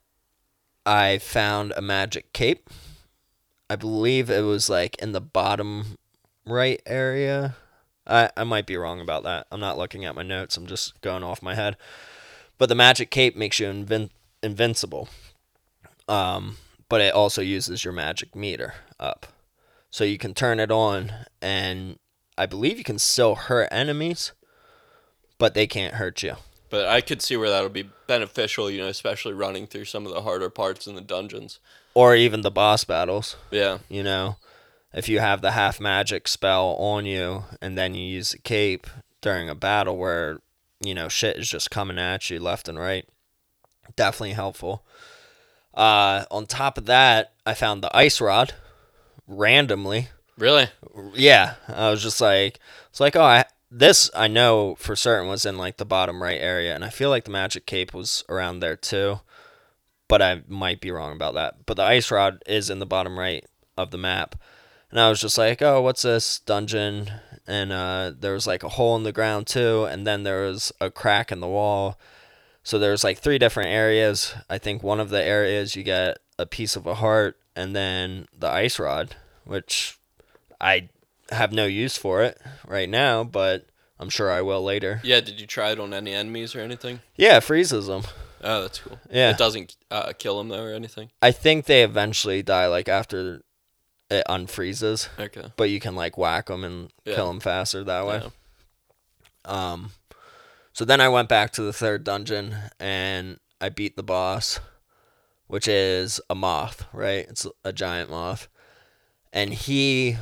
I 0.86 1.18
found 1.20 1.74
a 1.76 1.82
magic 1.82 2.34
cape. 2.34 2.70
I 3.70 3.76
believe 3.76 4.30
it 4.30 4.42
was 4.42 4.70
like 4.70 4.96
in 5.02 5.14
the 5.14 5.22
bottom 5.22 5.98
right 6.46 6.82
area. 6.86 7.56
I, 8.06 8.30
I 8.36 8.44
might 8.44 8.66
be 8.66 8.76
wrong 8.76 9.00
about 9.00 9.24
that. 9.24 9.48
I'm 9.52 9.62
not 9.62 9.78
looking 9.78 10.04
at 10.06 10.16
my 10.16 10.24
notes. 10.24 10.58
I'm 10.58 10.68
just 10.68 11.00
going 11.02 11.24
off 11.24 11.42
my 11.42 11.56
head. 11.56 11.78
But 12.58 12.70
the 12.70 12.76
magic 12.76 13.10
cape 13.10 13.36
makes 13.36 13.60
you 13.60 13.68
invin- 13.68 14.10
invincible. 14.42 15.08
Um, 16.08 16.58
but 16.90 17.00
it 17.02 17.14
also 17.14 17.42
uses 17.42 17.84
your 17.86 17.94
magic 17.94 18.36
meter 18.36 18.74
up. 19.00 19.28
So 19.94 20.04
you 20.04 20.18
can 20.18 20.34
turn 20.34 20.60
it 20.60 20.72
on, 20.72 21.12
and 21.40 22.00
I 22.36 22.48
believe 22.48 22.80
you 22.80 22.84
can 22.84 22.98
still 22.98 23.36
hurt 23.36 23.70
enemies, 23.72 24.32
but 25.38 25.54
they 25.54 25.68
can't 25.68 25.94
hurt 25.94 26.24
you. 26.24 26.38
But 26.72 26.88
I 26.88 27.00
could 27.00 27.22
see 27.22 27.38
where 27.38 27.52
that 27.52 27.62
would 27.62 27.74
be 27.74 27.92
beneficial, 28.08 28.72
you 28.72 28.80
know, 28.80 28.88
especially 28.88 29.34
running 29.34 29.68
through 29.68 29.86
some 29.86 30.08
of 30.08 30.12
the 30.12 30.22
harder 30.24 30.50
parts 30.50 30.88
in 30.88 30.96
the 30.96 31.02
dungeons. 31.02 31.60
Or 31.94 32.16
even 32.16 32.42
the 32.42 32.50
boss 32.50 32.84
battles. 32.86 33.36
Yeah. 33.52 33.78
you 33.88 34.02
know 34.02 34.38
if 34.96 35.08
you 35.08 35.20
have 35.20 35.42
the 35.42 35.52
half 35.52 35.80
magic 35.80 36.28
spell 36.28 36.76
on 36.80 37.06
you 37.06 37.44
and 37.62 37.78
then 37.78 37.94
you 37.94 38.04
use 38.04 38.32
the 38.32 38.40
cape 38.40 38.88
during 39.22 39.48
a 39.48 39.54
battle 39.56 39.96
where 39.96 40.40
you 40.80 40.96
know 40.96 41.08
shit 41.08 41.38
is 41.38 41.48
just 41.48 41.70
coming 41.70 42.00
at 42.00 42.32
you 42.32 42.40
left 42.40 42.68
and 42.68 42.80
right 42.80 43.08
definitely 43.96 44.34
helpful 44.34 44.84
uh 45.76 46.26
on 46.32 46.46
top 46.46 46.78
of 46.78 46.86
that 46.86 47.34
i 47.46 47.54
found 47.54 47.84
the 47.84 47.96
ice 47.96 48.20
rod 48.22 48.54
randomly. 49.28 50.10
Really? 50.38 50.68
yeah. 51.14 51.56
I 51.68 51.90
was 51.90 52.02
just 52.02 52.20
like 52.22 52.60
it's 52.90 53.00
like 53.00 53.16
oh 53.16 53.24
I, 53.24 53.46
this 53.76 54.12
i 54.14 54.28
know 54.28 54.76
for 54.76 54.96
certain 54.96 55.28
was 55.28 55.46
in 55.46 55.58
like 55.58 55.78
the 55.78 55.86
bottom 55.86 56.22
right 56.22 56.40
area 56.40 56.76
and 56.76 56.86
i 56.86 56.90
feel 56.90 57.10
like 57.10 57.26
the 57.26 57.32
magic 57.32 57.66
cape 57.66 57.92
was 57.92 58.24
around 58.30 58.60
there 58.60 58.76
too 58.76 59.20
but 60.08 60.22
i 60.22 60.44
might 60.48 60.80
be 60.80 60.92
wrong 60.92 61.12
about 61.12 61.34
that. 61.34 61.66
But 61.66 61.78
the 61.78 61.84
ice 61.84 62.12
rod 62.12 62.44
is 62.46 62.70
in 62.70 62.78
the 62.78 62.86
bottom 62.86 63.18
right 63.18 63.44
of 63.76 63.90
the 63.90 63.98
map 63.98 64.36
and 64.92 65.00
i 65.00 65.10
was 65.10 65.20
just 65.20 65.40
like 65.40 65.62
oh 65.62 65.82
what's 65.82 66.04
this 66.04 66.40
dungeon? 66.40 67.12
And 67.46 67.74
uh, 67.74 68.14
there 68.18 68.32
was 68.32 68.48
like 68.48 68.64
a 68.64 68.70
hole 68.70 68.96
in 68.96 69.04
the 69.04 69.12
ground 69.12 69.48
too 69.48 69.84
and 69.86 70.08
then 70.08 70.24
there 70.24 70.44
was 70.46 70.72
a 70.80 70.90
crack 70.90 71.30
in 71.32 71.42
the 71.42 71.48
wall. 71.48 72.00
So 72.64 72.80
there's 72.80 73.04
like 73.04 73.18
three 73.18 73.38
different 73.38 73.70
areas. 73.70 74.34
I 74.50 74.60
think 74.60 74.82
one 74.82 75.02
of 75.02 75.10
the 75.10 75.22
areas 75.22 75.76
you 75.76 75.84
get 75.84 76.20
a 76.40 76.46
piece 76.46 76.78
of 76.78 76.88
a 76.88 76.96
heart 76.96 77.38
and 77.56 77.76
then 77.76 78.28
the 78.38 78.50
ice 78.50 78.80
rod 78.80 79.16
which 79.46 79.98
I 80.62 80.90
have 81.32 81.52
no 81.52 81.66
use 81.66 81.98
for 81.98 82.24
it 82.24 82.40
right 82.68 82.88
now, 82.90 83.24
but 83.24 83.66
I'm 84.00 84.10
sure 84.10 84.32
I 84.32 84.42
will 84.42 84.64
later. 84.64 85.02
Yeah, 85.04 85.20
did 85.22 85.40
you 85.42 85.48
try 85.48 85.72
it 85.72 85.80
on 85.80 85.94
any 85.94 86.14
enemies 86.14 86.56
or 86.56 86.60
anything? 86.62 87.02
Yeah, 87.18 87.38
it 87.38 87.44
freezes 87.44 87.88
them. 87.88 88.04
Oh, 88.42 88.62
that's 88.64 88.80
cool. 88.80 89.00
Yeah. 89.12 89.32
It 89.32 89.38
doesn't 89.38 89.76
uh, 89.92 90.14
kill 90.18 90.38
them 90.38 90.50
though 90.50 90.64
or 90.64 90.74
anything. 90.74 91.12
I 91.22 91.32
think 91.32 91.66
they 91.66 91.84
eventually 91.84 92.42
die 92.44 92.68
like 92.68 92.88
after 92.90 93.42
it 94.10 94.24
unfreezes, 94.30 95.08
Okay. 95.20 95.52
but 95.58 95.70
you 95.70 95.80
can 95.80 95.96
like 95.96 96.18
whack 96.18 96.48
them 96.48 96.64
and 96.64 96.92
Yeah. 97.06 97.16
kill 97.16 97.28
them 97.28 97.40
faster 97.40 97.84
that 97.84 98.06
way. 98.06 98.22
Yeah. 98.24 98.30
Um, 99.74 99.92
so 100.74 100.86
then 100.86 101.02
I 101.02 101.10
went 101.10 101.30
back 101.30 101.52
to 101.54 101.62
the 101.62 101.74
third 101.74 102.04
dungeon 102.04 102.56
and 102.80 103.40
I 103.62 103.70
beat 103.70 103.96
the 103.96 104.04
boss, 104.04 104.60
which 105.48 105.68
is 105.68 106.20
a 106.30 106.36
moth, 106.36 106.86
right? 106.94 107.26
It's 107.30 107.46
a 107.64 107.74
giant 107.74 108.10
moth, 108.10 108.48
and 109.32 109.54
he, 109.54 110.18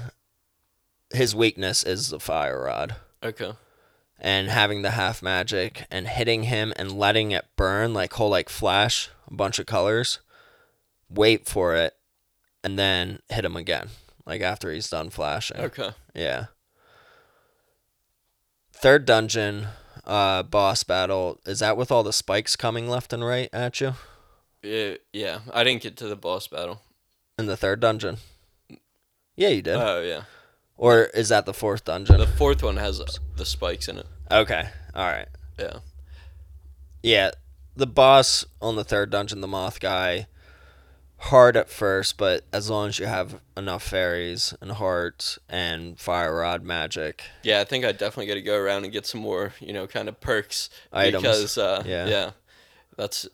his 1.14 1.36
weakness 1.36 1.84
is 1.84 2.10
the 2.10 2.20
fire 2.20 2.64
rod. 2.64 2.96
Okay. 3.24 3.54
and 4.20 4.50
having 4.50 4.82
the 4.82 4.92
half 4.92 5.22
magic 5.22 5.86
and 5.92 6.08
hitting 6.08 6.44
him 6.44 6.74
and 6.76 6.92
letting 6.92 7.32
it 7.32 7.46
burn 7.56 7.94
like 7.94 8.14
whole 8.14 8.30
like 8.30 8.50
flash 8.50 9.10
a 9.30 9.34
bunch 9.34 9.58
of 9.60 9.66
colors 9.68 10.20
wait 11.10 11.48
for 11.48 11.76
it 11.76 11.96
and 12.64 12.78
then 12.80 13.20
hit 13.30 13.44
him 13.46 13.56
again 13.56 13.90
like 14.26 14.42
after 14.42 14.72
he's 14.72 14.90
done 14.90 15.10
flashing 15.12 15.58
Okay. 15.60 15.92
yeah 16.16 16.46
third 18.74 19.06
dungeon 19.06 19.68
uh 20.06 20.42
boss 20.44 20.84
battle 20.84 21.40
is 21.46 21.60
that 21.60 21.78
with 21.78 21.92
all 21.92 22.04
the 22.04 22.14
spikes 22.14 22.56
coming 22.56 22.88
left 22.88 23.14
and 23.14 23.24
right 23.26 23.50
at 23.54 23.80
you 23.82 23.94
Yeah, 24.64 24.96
yeah. 25.14 25.40
I 25.54 25.64
didn't 25.64 25.82
get 25.82 25.98
to 25.98 26.08
the 26.08 26.16
boss 26.16 26.48
battle. 26.48 26.82
in 27.40 27.46
the 27.48 27.58
third 27.58 27.80
dungeon 27.80 28.18
yeah 29.36 29.48
you 29.50 29.62
did 29.62 29.76
Oh 29.78 30.02
yeah. 30.02 30.24
or 30.78 31.06
is 31.06 31.30
that 31.30 31.46
the 31.46 31.54
fourth 31.54 31.86
dungeon 31.86 32.18
The 32.20 32.28
fourth 32.28 32.62
one 32.62 32.78
has 32.78 33.00
uh, 33.00 33.06
the 33.38 33.46
spikes 33.46 33.88
in 33.88 33.98
it. 33.98 34.06
okay 34.30 34.70
all 34.94 35.06
right 35.08 35.28
Yeah. 35.58 35.80
Yeah, 37.04 37.32
the 37.76 37.88
boss 37.88 38.46
on 38.62 38.76
the 38.76 38.84
third 38.84 39.10
dungeon, 39.10 39.42
the 39.42 39.48
moth 39.48 39.80
guy, 39.80 40.28
hard 41.18 41.58
at 41.58 41.68
first, 41.70 42.16
but 42.18 42.44
as 42.54 42.70
long 42.70 42.90
as 42.90 43.00
you 43.00 43.08
have 43.08 43.42
enough 43.58 43.82
fairies 43.82 44.54
and 44.62 44.74
hearts 44.74 45.40
and 45.50 45.98
fire 46.00 46.36
rod 46.36 46.62
magic, 46.64 47.24
Yeah, 47.42 47.60
I 47.60 47.64
think 47.64 47.86
I 47.86 47.92
definitely 47.92 48.28
got 48.28 48.36
to 48.36 48.42
go 48.44 48.56
around 48.56 48.84
and 48.84 48.94
get 48.94 49.08
some 49.08 49.22
more, 49.22 49.54
you 49.60 49.74
know, 49.74 49.88
kind 49.88 50.08
of 50.10 50.22
perks 50.22 50.70
Items. 50.94 51.24
because 51.24 51.58
uh, 51.58 51.82
Yeah. 51.88 52.06
yeah, 52.08 52.32
That's 52.98 53.28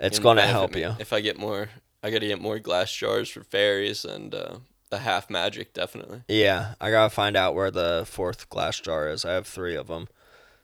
It's 0.00 0.18
gonna 0.18 0.40
going 0.40 0.48
to 0.48 0.52
help 0.52 0.76
you. 0.76 0.94
If 0.98 1.12
I 1.12 1.20
get 1.20 1.38
more, 1.38 1.68
I 2.02 2.10
got 2.10 2.20
to 2.20 2.26
get 2.26 2.40
more 2.40 2.58
glass 2.58 2.92
jars 2.92 3.28
for 3.28 3.44
fairies 3.44 4.04
and 4.04 4.34
uh, 4.34 4.56
the 4.90 4.98
half 4.98 5.30
magic 5.30 5.72
definitely. 5.72 6.22
Yeah, 6.28 6.74
I 6.80 6.90
gotta 6.90 7.10
find 7.10 7.36
out 7.36 7.54
where 7.54 7.70
the 7.70 8.04
fourth 8.06 8.48
glass 8.48 8.80
jar 8.80 9.08
is. 9.08 9.24
I 9.24 9.32
have 9.32 9.46
three 9.46 9.76
of 9.76 9.86
them, 9.86 10.08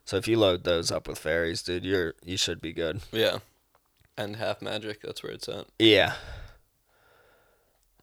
so 0.04 0.16
if 0.16 0.26
you 0.26 0.38
load 0.38 0.64
those 0.64 0.90
up 0.90 1.06
with 1.06 1.18
fairies, 1.18 1.62
dude, 1.62 1.84
you're 1.84 2.14
you 2.24 2.36
should 2.36 2.60
be 2.60 2.72
good. 2.72 3.02
Yeah, 3.12 3.38
and 4.16 4.36
half 4.36 4.60
magic. 4.60 5.02
That's 5.02 5.22
where 5.22 5.32
it's 5.32 5.48
at. 5.48 5.66
Yeah. 5.78 6.14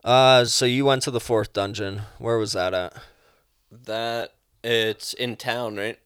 Uh, 0.04 0.46
so 0.46 0.66
you 0.66 0.86
went 0.86 1.02
to 1.04 1.12
the 1.12 1.20
fourth 1.20 1.54
dungeon. 1.54 2.04
Where 2.20 2.38
was 2.38 2.54
that 2.54 2.74
at? 2.74 2.94
That 3.72 4.34
it's 4.64 5.14
in 5.14 5.36
town, 5.36 5.78
right? 5.78 5.98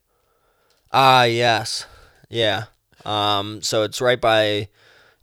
Ah, 0.92 1.24
yes. 1.24 1.86
Yeah. 2.30 2.66
Um, 3.06 3.62
so 3.62 3.84
it's 3.84 4.00
right 4.00 4.20
by, 4.20 4.70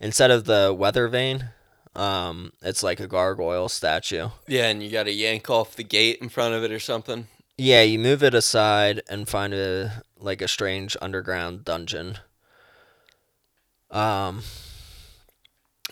instead 0.00 0.30
of 0.30 0.44
the 0.44 0.74
weather 0.76 1.08
vane, 1.08 1.50
um, 1.94 2.52
it's 2.62 2.82
like 2.82 3.00
a 3.00 3.06
gargoyle 3.06 3.68
statue. 3.68 4.28
Yeah, 4.48 4.68
and 4.68 4.82
you 4.82 4.90
got 4.90 5.04
to 5.04 5.12
yank 5.12 5.48
off 5.50 5.76
the 5.76 5.84
gate 5.84 6.18
in 6.20 6.28
front 6.28 6.54
of 6.54 6.64
it 6.64 6.72
or 6.72 6.80
something. 6.80 7.28
Yeah, 7.56 7.82
you 7.82 7.98
move 8.00 8.22
it 8.24 8.34
aside 8.34 9.02
and 9.08 9.28
find 9.28 9.54
a 9.54 10.02
like 10.18 10.42
a 10.42 10.48
strange 10.48 10.96
underground 11.00 11.64
dungeon. 11.64 12.18
Um, 13.90 14.42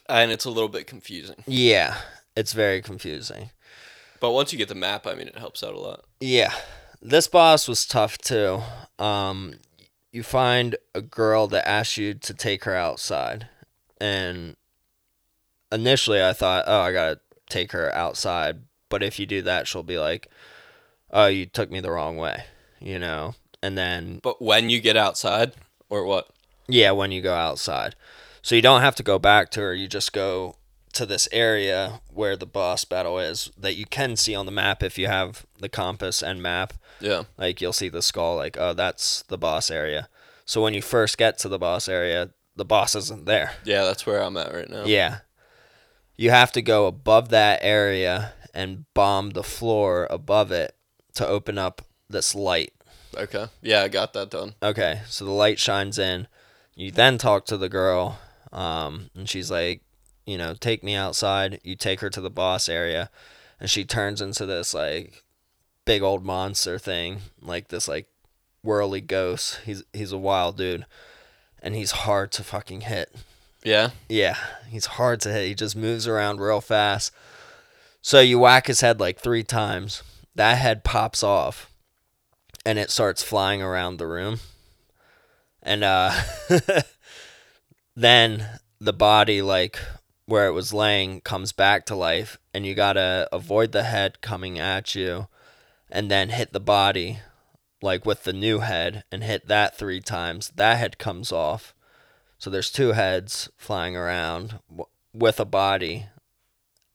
And 0.09 0.33
it's 0.33 0.45
a 0.45 0.51
little 0.51 0.69
bit 0.69 0.87
confusing. 0.87 1.45
yeah, 1.47 1.99
it's 2.37 2.53
very 2.53 2.83
confusing. 2.83 3.51
But 4.21 4.33
once 4.33 4.53
you 4.53 4.59
get 4.59 4.69
the 4.69 4.75
map, 4.75 5.07
I 5.07 5.15
mean, 5.15 5.29
it 5.29 5.38
helps 5.38 5.62
out 5.62 5.75
a 5.75 5.79
lot. 5.81 6.05
Yeah, 6.21 6.53
this 7.01 7.27
boss 7.29 7.69
was 7.69 7.87
tough 7.87 8.19
too. 8.19 8.61
Um, 8.99 9.55
you 10.12 10.23
find 10.23 10.77
a 10.95 11.01
girl 11.01 11.47
that 11.49 11.69
asks 11.69 11.97
you 11.97 12.15
to 12.15 12.35
take 12.35 12.65
her 12.65 12.75
outside, 12.77 13.49
and 14.03 14.57
initially 15.71 16.23
I 16.23 16.33
thought, 16.33 16.65
oh, 16.67 16.81
I 16.81 16.93
gotta 16.93 17.21
take 17.49 17.71
her 17.73 17.95
outside. 17.95 18.62
But 18.88 19.03
if 19.03 19.19
you 19.19 19.27
do 19.27 19.43
that, 19.43 19.69
she'll 19.69 19.83
be 19.85 19.99
like, 19.99 20.29
oh, 21.12 21.27
you 21.27 21.47
took 21.47 21.71
me 21.71 21.81
the 21.81 21.93
wrong 21.93 22.17
way, 22.17 22.45
you 22.81 22.99
know. 22.99 23.35
And 23.62 23.79
then 23.79 24.19
But 24.23 24.43
when 24.43 24.69
you 24.71 24.81
get 24.81 24.97
outside, 24.97 25.53
or 25.88 26.05
what? 26.05 26.29
yeah, 26.67 26.91
when 26.91 27.12
you 27.12 27.23
go 27.23 27.35
outside, 27.35 27.95
so 28.43 28.57
you 28.57 28.62
don't 28.62 28.81
have 28.81 28.97
to 28.97 29.03
go 29.05 29.19
back 29.21 29.51
to 29.53 29.61
her. 29.61 29.73
You 29.73 29.87
just 29.87 30.12
go 30.12 30.57
to 30.95 31.07
this 31.07 31.29
area 31.31 32.01
where 32.12 32.37
the 32.37 32.45
boss 32.45 32.85
battle 32.85 33.19
is 33.19 33.51
that 33.57 33.77
you 33.77 33.87
can 33.87 34.17
see 34.17 34.35
on 34.35 34.47
the 34.47 34.53
map 34.53 34.83
if 34.83 34.99
you 34.99 35.07
have 35.07 35.47
the 35.59 35.69
compass 35.69 36.23
and 36.23 36.43
map. 36.43 36.75
Yeah. 37.01 37.23
Like 37.38 37.61
you'll 37.61 37.73
see 37.73 37.88
the 37.88 38.03
skull, 38.03 38.35
like, 38.37 38.57
oh, 38.59 38.75
that's 38.75 39.23
the 39.29 39.38
boss 39.38 39.71
area. 39.71 40.09
So 40.45 40.61
when 40.61 40.75
you 40.75 40.83
first 40.83 41.17
get 41.19 41.38
to 41.38 41.49
the 41.49 41.59
boss 41.59 41.88
area, 41.88 42.31
the 42.57 42.65
boss 42.65 42.95
isn't 42.95 43.27
there. 43.27 43.53
Yeah, 43.65 43.85
that's 43.85 44.07
where 44.07 44.23
I'm 44.23 44.37
at 44.37 44.53
right 44.53 44.69
now. 44.69 44.85
Yeah. 44.85 45.19
You 46.17 46.31
have 46.31 46.53
to 46.53 46.62
go 46.62 46.87
above 46.87 47.31
that 47.31 47.61
area 47.62 48.35
and 48.55 48.85
bomb 48.95 49.31
the 49.31 49.43
floor 49.43 50.07
above 50.11 50.53
it 50.53 50.77
to 51.15 51.27
open 51.27 51.59
up 51.59 51.83
this 52.09 52.35
light. 52.35 52.73
Okay. 53.17 53.47
Yeah, 53.61 53.83
I 53.83 53.88
got 53.88 54.12
that 54.12 54.31
done. 54.31 54.55
Okay, 54.62 55.01
so 55.07 55.25
the 55.25 55.31
light 55.31 55.59
shines 55.59 55.99
in. 55.99 56.29
You 56.75 56.91
then 56.91 57.19
talk 57.19 57.45
to 57.47 57.57
the 57.57 57.69
girl, 57.69 58.19
um, 58.53 59.11
and 59.15 59.29
she's 59.29 59.51
like, 59.51 59.83
you 60.27 60.38
know, 60.38 60.55
take 60.55 60.83
me 60.83 60.95
outside. 60.95 61.61
You 61.62 61.77
take 61.77 62.01
her 62.01 62.11
to 62.11 62.21
the 62.21 62.31
boss 62.31 62.69
area, 62.69 63.11
and 63.61 63.69
she 63.69 63.85
turns 63.85 64.23
into 64.23 64.47
this 64.47 64.73
like 64.73 65.25
big 65.85 66.03
old 66.03 66.25
monster 66.25 66.79
thing, 66.79 67.19
like 67.41 67.69
this 67.69 67.88
like 67.88 68.09
whirly 68.62 69.01
ghost. 69.01 69.61
He's 69.65 69.83
he's 69.93 70.12
a 70.12 70.19
wild 70.19 70.57
dude, 70.57 70.87
and 71.62 71.75
he's 71.75 71.92
hard 71.92 72.33
to 72.33 72.44
fucking 72.44 72.83
hit. 72.83 73.14
Yeah. 73.64 73.90
Yeah, 74.09 74.37
he's 74.68 74.87
hard 74.87 75.20
to 75.20 75.33
hit. 75.33 75.46
He 75.46 75.55
just 75.55 75.77
moves 75.77 76.09
around 76.09 76.40
real 76.40 76.61
fast. 76.61 77.12
So 78.03 78.20
you 78.20 78.38
whack 78.40 78.66
his 78.66 78.81
head 78.81 78.98
like 78.98 79.20
three 79.20 79.44
times. 79.44 80.03
That 80.35 80.59
head 80.59 80.83
pops 80.83 81.22
off 81.22 81.70
and 82.66 82.79
it 82.79 82.90
starts 82.90 83.22
flying 83.22 83.62
around 83.62 83.96
the 83.96 84.09
room. 84.09 84.40
And 85.62 85.85
uh 85.85 86.12
then 87.96 88.46
the 88.81 88.92
body 88.92 89.40
like 89.40 89.79
where 90.27 90.46
it 90.46 90.53
was 90.53 90.72
laying 90.72 91.20
comes 91.20 91.53
back 91.53 91.87
to 91.87 91.94
life 91.94 92.38
and 92.53 92.66
you 92.66 92.75
got 92.75 92.94
to 92.94 93.29
avoid 93.33 93.72
the 93.72 93.83
head 93.83 94.20
coming 94.20 94.59
at 94.59 94.94
you 94.94 95.29
and 95.90 96.11
then 96.11 96.31
hit 96.31 96.53
the 96.53 96.61
body 96.61 97.18
like 97.83 98.07
with 98.07 98.25
the 98.25 98.33
new 98.33 98.61
head 98.61 99.05
and 99.12 99.23
hit 99.25 99.49
that 99.49 99.77
3 99.77 100.01
times. 100.01 100.53
That 100.57 100.79
head 100.79 100.99
comes 100.99 101.33
off. 101.33 101.75
So 102.38 102.49
there's 102.51 102.71
two 102.71 102.92
heads 102.92 103.49
flying 103.57 103.97
around 103.97 104.59
w- 104.71 104.87
with 105.12 105.38
a 105.40 105.45
body 105.45 106.07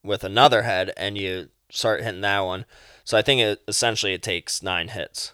with 0.03 0.23
another 0.23 0.63
head, 0.63 0.91
and 0.97 1.17
you 1.17 1.49
start 1.69 2.01
hitting 2.03 2.21
that 2.21 2.39
one. 2.41 2.65
So 3.03 3.17
I 3.17 3.21
think 3.21 3.41
it 3.41 3.61
essentially 3.67 4.13
it 4.13 4.23
takes 4.23 4.61
nine 4.63 4.89
hits. 4.89 5.33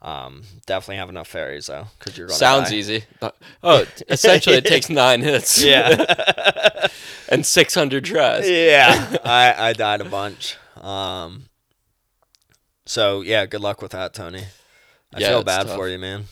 Um, 0.00 0.42
definitely 0.66 0.96
have 0.96 1.08
enough 1.10 1.28
fairies 1.28 1.66
though, 1.66 1.86
because 1.98 2.18
you're 2.18 2.26
gonna 2.26 2.38
Sounds 2.38 2.70
die. 2.70 2.76
easy. 2.76 3.04
Oh, 3.62 3.84
essentially, 4.08 4.56
it 4.56 4.64
takes 4.66 4.88
nine 4.90 5.20
hits. 5.22 5.62
Yeah, 5.62 6.86
and 7.28 7.46
600 7.46 8.04
tries. 8.04 8.48
yeah. 8.50 9.16
I 9.24 9.54
I 9.68 9.72
died 9.74 10.00
a 10.00 10.04
bunch. 10.04 10.56
Um, 10.76 11.44
so 12.86 13.20
yeah, 13.20 13.46
good 13.46 13.60
luck 13.60 13.80
with 13.82 13.92
that, 13.92 14.12
Tony. 14.14 14.44
I 15.14 15.20
Yeah, 15.20 15.28
feel 15.28 15.44
bad 15.44 15.66
tough. 15.66 15.76
for 15.76 15.88
you, 15.88 15.98
man. 15.98 16.24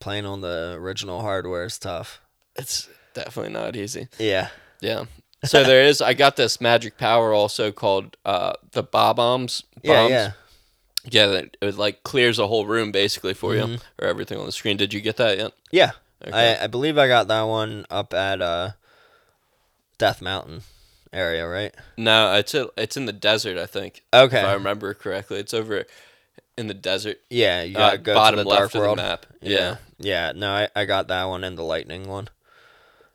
Playing 0.00 0.26
on 0.26 0.40
the 0.40 0.76
original 0.78 1.20
hardware 1.20 1.64
is 1.64 1.78
tough. 1.78 2.20
It's 2.56 2.88
definitely 3.14 3.52
not 3.52 3.76
easy. 3.76 4.08
Yeah. 4.18 4.48
Yeah. 4.80 5.04
So 5.44 5.64
there 5.64 5.82
is. 5.84 6.00
I 6.00 6.14
got 6.14 6.36
this 6.36 6.60
magic 6.60 6.98
power 6.98 7.32
also 7.32 7.72
called 7.72 8.16
uh, 8.24 8.52
the 8.72 8.82
Bob 8.82 9.16
Bombs. 9.16 9.64
Yeah, 9.82 10.06
yeah. 10.08 10.32
Yeah, 11.10 11.26
that 11.26 11.56
it 11.60 11.76
like 11.76 12.04
clears 12.04 12.38
a 12.38 12.46
whole 12.46 12.66
room 12.66 12.92
basically 12.92 13.34
for 13.34 13.52
Mm-hmm. 13.54 13.72
you 13.72 13.78
or 14.00 14.06
everything 14.08 14.38
on 14.38 14.46
the 14.46 14.52
screen. 14.52 14.76
Did 14.76 14.92
you 14.94 15.00
get 15.00 15.16
that 15.16 15.38
yet? 15.38 15.52
Yeah. 15.72 15.92
Okay. 16.24 16.56
I, 16.60 16.64
I 16.64 16.66
believe 16.68 16.96
I 16.98 17.08
got 17.08 17.26
that 17.28 17.42
one 17.42 17.84
up 17.90 18.14
at 18.14 18.40
uh 18.40 18.70
Death 19.98 20.22
Mountain 20.22 20.62
area, 21.12 21.46
right? 21.48 21.74
No, 21.96 22.34
it's 22.34 22.54
a, 22.54 22.68
it's 22.76 22.96
in 22.96 23.06
the 23.06 23.12
desert. 23.12 23.58
I 23.58 23.66
think. 23.66 24.02
Okay. 24.14 24.40
If 24.40 24.46
I 24.46 24.52
remember 24.54 24.94
correctly, 24.94 25.38
it's 25.38 25.54
over 25.54 25.84
in 26.58 26.66
the 26.66 26.74
desert. 26.74 27.18
Yeah, 27.30 27.62
you 27.62 27.76
uh, 27.76 27.90
gotta 27.90 27.98
go 27.98 28.14
bottom 28.14 28.38
to 28.38 28.44
the 28.44 28.48
left 28.48 28.60
dark 28.60 28.74
of 28.74 28.80
world. 28.80 28.98
the 28.98 29.02
map. 29.02 29.26
Yeah. 29.40 29.50
Yeah. 29.58 29.76
Yeah, 29.98 30.32
no, 30.34 30.50
I, 30.50 30.68
I 30.74 30.84
got 30.84 31.08
that 31.08 31.24
one 31.24 31.44
and 31.44 31.56
the 31.56 31.62
lightning 31.62 32.08
one. 32.08 32.28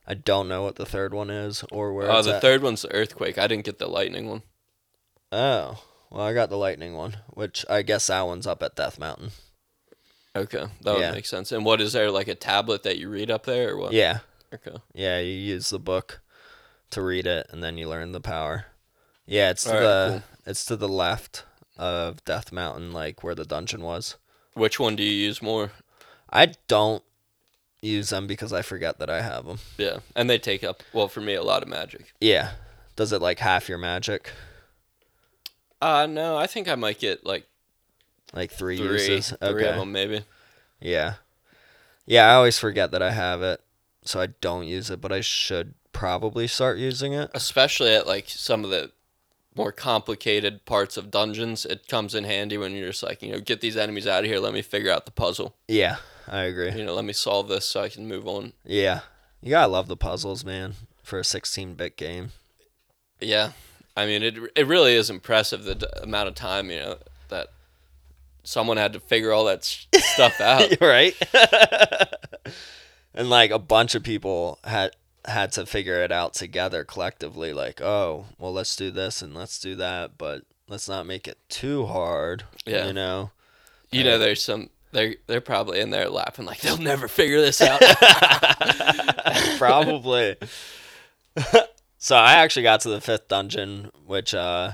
I 0.07 0.13
don't 0.13 0.47
know 0.47 0.63
what 0.63 0.75
the 0.77 0.85
third 0.85 1.13
one 1.13 1.29
is 1.29 1.63
or 1.71 1.93
where 1.93 2.09
Oh, 2.09 2.21
the 2.21 2.35
at. 2.35 2.41
third 2.41 2.61
one's 2.63 2.81
the 2.83 2.93
earthquake. 2.93 3.37
I 3.37 3.45
didn't 3.47 3.65
get 3.65 3.77
the 3.77 3.87
lightning 3.89 4.29
one. 4.29 4.43
Oh. 5.31 5.83
Well, 6.09 6.25
I 6.25 6.33
got 6.33 6.49
the 6.49 6.57
lightning 6.57 6.93
one, 6.95 7.17
which 7.27 7.65
I 7.69 7.81
guess 7.81 8.07
that 8.07 8.21
one's 8.25 8.47
up 8.47 8.63
at 8.63 8.77
Death 8.77 8.97
Mountain. 8.97 9.31
Okay, 10.35 10.65
that 10.83 10.93
would 10.93 11.01
Yeah. 11.01 11.11
make 11.11 11.25
sense. 11.25 11.51
And 11.51 11.65
what 11.65 11.81
is 11.81 11.91
there 11.93 12.09
like 12.11 12.27
a 12.29 12.35
tablet 12.35 12.83
that 12.83 12.97
you 12.97 13.09
read 13.09 13.29
up 13.29 13.45
there 13.45 13.71
or 13.71 13.77
what? 13.77 13.91
Yeah. 13.91 14.19
Okay. 14.53 14.77
Yeah, 14.93 15.19
you 15.19 15.33
use 15.33 15.69
the 15.69 15.79
book 15.79 16.21
to 16.91 17.01
read 17.01 17.27
it 17.27 17.47
and 17.49 17.61
then 17.61 17.77
you 17.77 17.89
learn 17.89 18.13
the 18.13 18.21
power. 18.21 18.67
Yeah, 19.25 19.49
it's 19.49 19.63
to 19.65 19.69
Alright, 19.71 19.83
the 19.83 20.09
cool. 20.23 20.41
it's 20.51 20.63
to 20.65 20.77
the 20.77 20.87
left 20.87 21.43
of 21.77 22.23
Death 22.25 22.51
Mountain, 22.51 22.91
like 22.91 23.23
where 23.23 23.35
the 23.35 23.45
dungeon 23.45 23.81
was. 23.81 24.15
Which 24.53 24.79
one 24.79 24.95
do 24.95 25.03
you 25.03 25.11
use 25.11 25.41
more? 25.41 25.71
I 26.29 26.53
don't 26.67 27.03
use 27.81 28.09
them 28.09 28.25
because 28.27 28.51
I 28.51 28.61
forget 28.63 28.99
that 28.99 29.09
I 29.09 29.21
have 29.21 29.45
them. 29.45 29.59
Yeah, 29.77 29.99
and 30.15 30.29
they 30.29 30.39
take 30.39 30.63
up 30.63 30.81
well 30.93 31.07
for 31.07 31.21
me 31.21 31.35
a 31.35 31.43
lot 31.43 31.61
of 31.63 31.69
magic. 31.69 32.13
Yeah. 32.19 32.51
Does 32.95 33.13
it 33.13 33.21
like 33.21 33.39
half 33.39 33.69
your 33.69 33.77
magic? 33.77 34.31
Uh 35.81 36.07
no, 36.07 36.35
I 36.37 36.47
think 36.47 36.67
I 36.67 36.75
might 36.75 36.99
get 36.99 37.25
like 37.25 37.45
Like 38.33 38.51
three, 38.51 38.77
three, 38.77 38.87
uses? 38.87 39.29
three 39.39 39.47
Okay. 39.47 39.67
of 39.69 39.75
them 39.77 39.91
maybe. 39.91 40.23
Yeah. 40.81 41.15
Yeah, 42.05 42.31
I 42.31 42.33
always 42.35 42.57
forget 42.57 42.91
that 42.91 43.01
I 43.03 43.11
have 43.11 43.41
it, 43.41 43.61
so 44.03 44.19
I 44.21 44.27
don't 44.41 44.65
use 44.65 44.89
it, 44.89 45.01
but 45.01 45.11
I 45.11 45.21
should 45.21 45.73
probably 45.91 46.47
start 46.47 46.77
using 46.77 47.13
it. 47.13 47.29
Especially 47.33 47.93
at 47.93 48.07
like 48.07 48.29
some 48.29 48.63
of 48.63 48.69
the 48.69 48.91
more 49.57 49.71
complicated 49.71 50.63
parts 50.65 50.95
of 50.97 51.09
dungeons, 51.11 51.65
it 51.65 51.87
comes 51.87 52.13
in 52.15 52.23
handy 52.23 52.57
when 52.57 52.73
you're 52.73 52.89
just 52.89 53.03
like, 53.03 53.21
you 53.23 53.31
know, 53.31 53.39
get 53.39 53.59
these 53.59 53.75
enemies 53.75 54.05
out 54.07 54.23
of 54.23 54.29
here. 54.29 54.39
Let 54.39 54.53
me 54.53 54.61
figure 54.61 54.91
out 54.91 55.05
the 55.05 55.11
puzzle. 55.11 55.55
Yeah, 55.67 55.97
I 56.27 56.43
agree. 56.43 56.71
You 56.71 56.85
know, 56.85 56.93
let 56.93 57.05
me 57.05 57.13
solve 57.13 57.47
this 57.47 57.65
so 57.65 57.81
I 57.81 57.89
can 57.89 58.07
move 58.07 58.27
on. 58.27 58.53
Yeah. 58.63 59.01
You 59.41 59.51
gotta 59.51 59.71
love 59.71 59.87
the 59.87 59.97
puzzles, 59.97 60.45
man, 60.45 60.73
for 61.03 61.19
a 61.19 61.23
16 61.23 61.73
bit 61.75 61.97
game. 61.97 62.31
Yeah, 63.19 63.51
I 63.95 64.05
mean, 64.05 64.21
it 64.23 64.35
it 64.55 64.67
really 64.67 64.93
is 64.95 65.09
impressive 65.09 65.63
the 65.63 65.75
d- 65.75 65.87
amount 66.01 66.27
of 66.27 66.35
time 66.35 66.69
you 66.69 66.79
know 66.79 66.97
that 67.29 67.47
someone 68.43 68.77
had 68.77 68.93
to 68.93 68.99
figure 68.99 69.31
all 69.31 69.45
that 69.45 69.63
stuff 69.65 70.39
out. 70.41 70.69
right? 70.81 71.15
and 73.13 73.29
like 73.29 73.51
a 73.51 73.59
bunch 73.59 73.95
of 73.95 74.03
people 74.03 74.59
had 74.63 74.91
had 75.27 75.51
to 75.53 75.65
figure 75.65 76.01
it 76.03 76.11
out 76.11 76.33
together 76.33 76.83
collectively 76.83 77.53
like, 77.53 77.81
"Oh, 77.81 78.25
well 78.37 78.53
let's 78.53 78.75
do 78.75 78.91
this 78.91 79.21
and 79.21 79.35
let's 79.35 79.59
do 79.59 79.75
that, 79.75 80.17
but 80.17 80.43
let's 80.67 80.87
not 80.87 81.05
make 81.05 81.27
it 81.27 81.37
too 81.49 81.85
hard." 81.85 82.43
Yeah. 82.65 82.87
You 82.87 82.93
know. 82.93 83.31
You 83.91 84.03
know, 84.03 84.17
there's 84.17 84.41
some 84.41 84.69
They're 84.91 85.15
they're 85.27 85.41
probably 85.41 85.79
in 85.79 85.91
there 85.91 86.09
laughing 86.09 86.45
like 86.45 86.59
they'll 86.61 86.77
never 86.77 87.07
figure 87.07 87.39
this 87.39 87.61
out. 87.61 87.81
Probably. 89.57 90.35
so 91.97 92.15
I 92.15 92.33
actually 92.33 92.63
got 92.63 92.81
to 92.81 92.89
the 92.89 93.01
fifth 93.01 93.27
dungeon, 93.27 93.91
which 94.05 94.33
uh, 94.33 94.73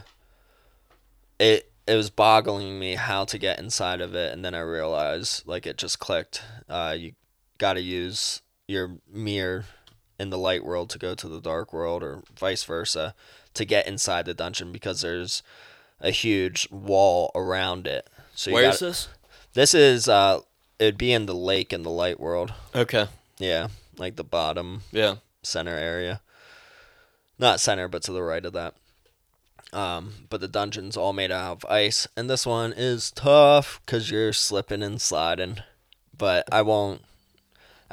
it 1.39 1.71
it 1.85 1.95
was 1.95 2.09
boggling 2.09 2.79
me 2.79 2.95
how 2.95 3.25
to 3.25 3.37
get 3.37 3.59
inside 3.59 4.01
of 4.01 4.15
it, 4.15 4.33
and 4.33 4.43
then 4.43 4.55
I 4.55 4.59
realized 4.61 5.47
like 5.47 5.67
it 5.67 5.77
just 5.77 5.99
clicked. 5.99 6.41
Uh, 6.69 6.95
you 6.97 7.13
got 7.57 7.73
to 7.73 7.81
use 7.81 8.41
your 8.67 8.97
mirror 9.11 9.65
in 10.23 10.29
the 10.31 10.37
light 10.39 10.63
world 10.65 10.89
to 10.89 10.97
go 10.97 11.13
to 11.13 11.27
the 11.27 11.39
dark 11.41 11.71
world, 11.71 12.01
or 12.01 12.23
vice 12.39 12.63
versa, 12.63 13.13
to 13.53 13.65
get 13.65 13.85
inside 13.87 14.25
the 14.25 14.33
dungeon 14.33 14.71
because 14.71 15.01
there's 15.01 15.43
a 16.01 16.09
huge 16.09 16.67
wall 16.71 17.29
around 17.35 17.85
it. 17.85 18.09
So 18.33 18.49
you 18.49 18.55
Where 18.55 18.69
is 18.69 18.75
gotta- 18.77 18.85
this? 18.85 19.07
This 19.53 19.73
is 19.75 20.09
uh, 20.09 20.39
it'd 20.79 20.97
be 20.97 21.13
in 21.13 21.27
the 21.27 21.35
lake 21.35 21.71
in 21.71 21.83
the 21.83 21.91
light 21.91 22.19
world. 22.19 22.53
Okay. 22.73 23.07
Yeah, 23.37 23.67
like 23.97 24.15
the 24.15 24.23
bottom 24.23 24.81
Yeah. 24.91 25.17
center 25.43 25.75
area. 25.77 26.21
Not 27.37 27.59
center, 27.59 27.87
but 27.87 28.01
to 28.03 28.11
the 28.11 28.23
right 28.23 28.43
of 28.45 28.53
that. 28.53 28.73
Um, 29.71 30.27
but 30.29 30.39
the 30.41 30.47
dungeon's 30.47 30.95
all 30.97 31.13
made 31.13 31.31
out 31.31 31.51
of 31.63 31.65
ice, 31.69 32.07
and 32.15 32.29
this 32.29 32.45
one 32.45 32.73
is 32.75 33.11
tough 33.11 33.81
because 33.85 34.09
you're 34.11 34.33
slipping 34.33 34.83
and 34.83 35.01
sliding. 35.01 35.57
But 36.15 36.47
I 36.51 36.61
won't, 36.61 37.01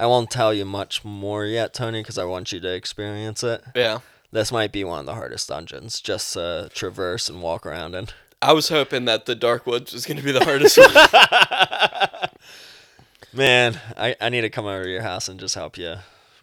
I 0.00 0.06
won't 0.06 0.30
tell 0.30 0.54
you 0.54 0.64
much 0.64 1.04
more 1.04 1.44
yet, 1.44 1.74
Tony, 1.74 2.00
because 2.00 2.16
I 2.18 2.24
want 2.24 2.52
you 2.52 2.60
to 2.60 2.72
experience 2.74 3.42
it. 3.44 3.62
Yeah. 3.74 3.98
This 4.32 4.50
might 4.50 4.72
be 4.72 4.82
one 4.84 5.00
of 5.00 5.06
the 5.06 5.14
hardest 5.14 5.48
dungeons, 5.48 6.00
just 6.00 6.32
to 6.34 6.70
traverse 6.72 7.28
and 7.28 7.42
walk 7.42 7.66
around 7.66 7.94
in. 7.94 8.08
I 8.40 8.52
was 8.54 8.68
hoping 8.70 9.04
that 9.04 9.26
the 9.26 9.34
Dark 9.34 9.66
Woods 9.66 9.92
was 9.92 10.06
gonna 10.06 10.22
be 10.22 10.32
the 10.32 10.42
hardest 10.44 10.78
one. 10.78 12.30
Man, 13.32 13.78
I, 13.96 14.16
I 14.20 14.28
need 14.28 14.40
to 14.40 14.50
come 14.50 14.66
over 14.66 14.84
to 14.84 14.90
your 14.90 15.02
house 15.02 15.28
and 15.28 15.38
just 15.38 15.54
help 15.54 15.76
you 15.76 15.96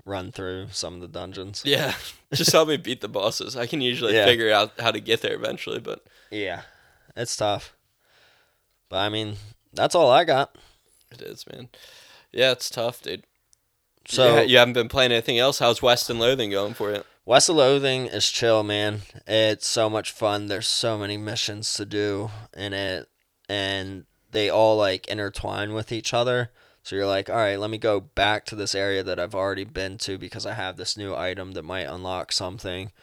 run 0.06 0.32
through 0.32 0.68
some 0.72 0.94
of 0.96 1.02
the 1.02 1.08
dungeons. 1.08 1.64
Yeah. 1.66 1.94
Just 2.34 2.52
help 2.52 2.70
me 2.70 2.78
beat 2.78 3.02
the 3.02 3.08
bosses. 3.10 3.58
I 3.58 3.66
can 3.68 3.82
usually 3.82 4.14
Yeah. 4.14 4.26
figure 4.26 4.52
out 4.52 4.80
how 4.80 4.92
to 4.92 5.00
get 5.00 5.22
there 5.22 5.34
eventually, 5.34 5.80
but 5.80 6.06
Yeah, 6.30 6.62
it's 7.16 7.36
tough. 7.36 7.74
But 8.90 8.98
I 8.98 9.10
mean, 9.10 9.36
that's 9.74 9.96
all 9.96 10.10
I 10.12 10.24
got. 10.24 10.56
it 11.12 11.22
is, 11.22 11.46
man. 11.52 11.70
Yeah, 12.32 12.52
it's 12.52 12.70
tough, 12.70 13.02
dude. 13.02 13.24
So 14.08 14.42
you 14.42 14.58
haven't 14.58 14.74
been 14.74 14.88
playing 14.88 15.12
anything 15.12 15.38
else? 15.38 15.60
How's 15.60 15.82
West 15.82 16.10
of 16.10 16.18
Loathing 16.18 16.50
going 16.52 16.74
for 16.74 16.94
you? 16.94 17.04
West 17.26 17.50
of 17.50 17.58
Loathing 17.58 18.06
is 18.06 18.30
chill, 18.30 18.64
man. 18.64 19.02
It's 19.28 19.68
so 19.68 19.90
much 19.90 20.14
fun. 20.14 20.48
There's 20.48 20.68
so 20.68 20.98
many 20.98 21.18
missions 21.18 21.74
to 21.74 21.86
do 21.86 22.32
in 22.56 22.72
it, 22.72 23.10
and 23.50 24.06
they 24.32 24.50
all 24.50 24.78
like 24.78 25.08
intertwine 25.08 25.74
with 25.74 25.92
each 25.92 26.14
other. 26.14 26.52
So 26.84 26.96
you're 26.96 27.06
like, 27.06 27.30
all 27.30 27.36
right, 27.36 27.60
let 27.60 27.70
me 27.70 27.78
go 27.78 28.00
back 28.00 28.46
to 28.46 28.56
this 28.56 28.74
area 28.74 29.04
that 29.04 29.20
I've 29.20 29.36
already 29.36 29.66
been 29.66 29.98
to 30.00 30.18
because 30.18 30.46
I 30.46 30.54
have 30.54 30.78
this 30.78 30.96
new 30.96 31.14
item 31.14 31.52
that 31.52 31.64
might 31.64 31.82
unlock 31.82 32.32
something. 32.32 32.94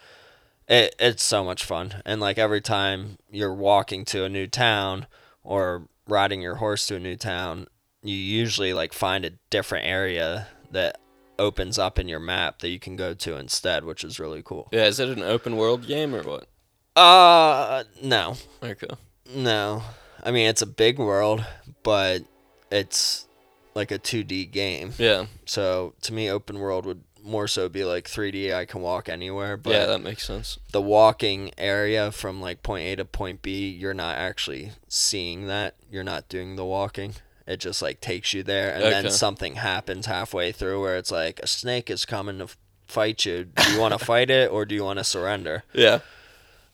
It 0.67 0.95
it's 0.97 1.23
so 1.23 1.43
much 1.43 1.63
fun, 1.63 2.01
and 2.03 2.19
like 2.19 2.39
every 2.39 2.61
time 2.61 3.19
you're 3.29 3.53
walking 3.53 4.05
to 4.05 4.23
a 4.23 4.29
new 4.29 4.47
town 4.47 5.05
or 5.43 5.87
riding 6.07 6.41
your 6.41 6.55
horse 6.55 6.87
to 6.87 6.95
a 6.95 6.99
new 6.99 7.15
town, 7.15 7.67
you 8.01 8.15
usually 8.15 8.73
like 8.73 8.91
find 8.91 9.23
a 9.23 9.33
different 9.51 9.85
area 9.85 10.47
that 10.75 10.99
opens 11.39 11.77
up 11.79 11.99
in 11.99 12.07
your 12.07 12.19
map 12.19 12.59
that 12.59 12.69
you 12.69 12.79
can 12.79 12.95
go 12.95 13.13
to 13.13 13.35
instead, 13.35 13.83
which 13.83 14.03
is 14.03 14.19
really 14.19 14.41
cool. 14.43 14.69
Yeah, 14.71 14.85
is 14.85 14.99
it 14.99 15.09
an 15.09 15.23
open 15.23 15.57
world 15.57 15.85
game 15.87 16.13
or 16.15 16.23
what? 16.23 16.47
Uh, 16.95 17.83
no, 18.01 18.37
Okay. 18.63 18.87
no. 19.33 19.83
I 20.23 20.31
mean, 20.31 20.47
it's 20.49 20.61
a 20.61 20.65
big 20.67 20.97
world, 20.97 21.45
but 21.83 22.23
it's 22.71 23.27
like 23.75 23.91
a 23.91 23.99
2D 23.99 24.49
game. 24.51 24.93
Yeah. 24.97 25.25
So 25.45 25.93
to 26.03 26.13
me, 26.13 26.29
open 26.31 26.57
world 26.59 26.85
would 26.85 27.03
more 27.21 27.47
so 27.47 27.67
be 27.67 27.83
like 27.83 28.05
3D. 28.07 28.53
I 28.53 28.65
can 28.65 28.81
walk 28.81 29.09
anywhere, 29.09 29.57
but 29.57 29.71
yeah, 29.73 29.85
that 29.87 30.01
makes 30.01 30.25
sense. 30.25 30.57
the 30.71 30.81
walking 30.81 31.51
area 31.57 32.11
from 32.11 32.39
like 32.39 32.63
point 32.63 32.85
A 32.85 32.95
to 32.95 33.05
point 33.05 33.41
B, 33.41 33.67
you're 33.69 33.93
not 33.93 34.15
actually 34.17 34.71
seeing 34.87 35.47
that. 35.47 35.75
You're 35.91 36.03
not 36.03 36.29
doing 36.29 36.55
the 36.55 36.65
walking. 36.65 37.15
It 37.47 37.57
just 37.57 37.81
like 37.81 38.01
takes 38.01 38.33
you 38.33 38.41
there, 38.41 38.73
and 38.73 38.83
then 38.83 39.11
something 39.11 39.55
happens 39.55 40.07
halfway 40.07 40.51
through 40.51 40.81
where 40.81 40.97
it's 40.97 41.11
like 41.11 41.39
a 41.41 41.47
snake 41.47 41.91
is 41.91 42.03
coming 42.05 42.39
to 42.39 42.47
fight 42.87 43.25
you. 43.25 43.45
Do 43.45 43.71
you 43.71 43.79
want 43.79 43.97
to 43.97 44.03
fight 44.05 44.29
it 44.29 44.51
or 44.51 44.65
do 44.65 44.73
you 44.73 44.83
want 44.83 44.99
to 44.99 45.03
surrender? 45.03 45.63
Yeah. 45.73 45.99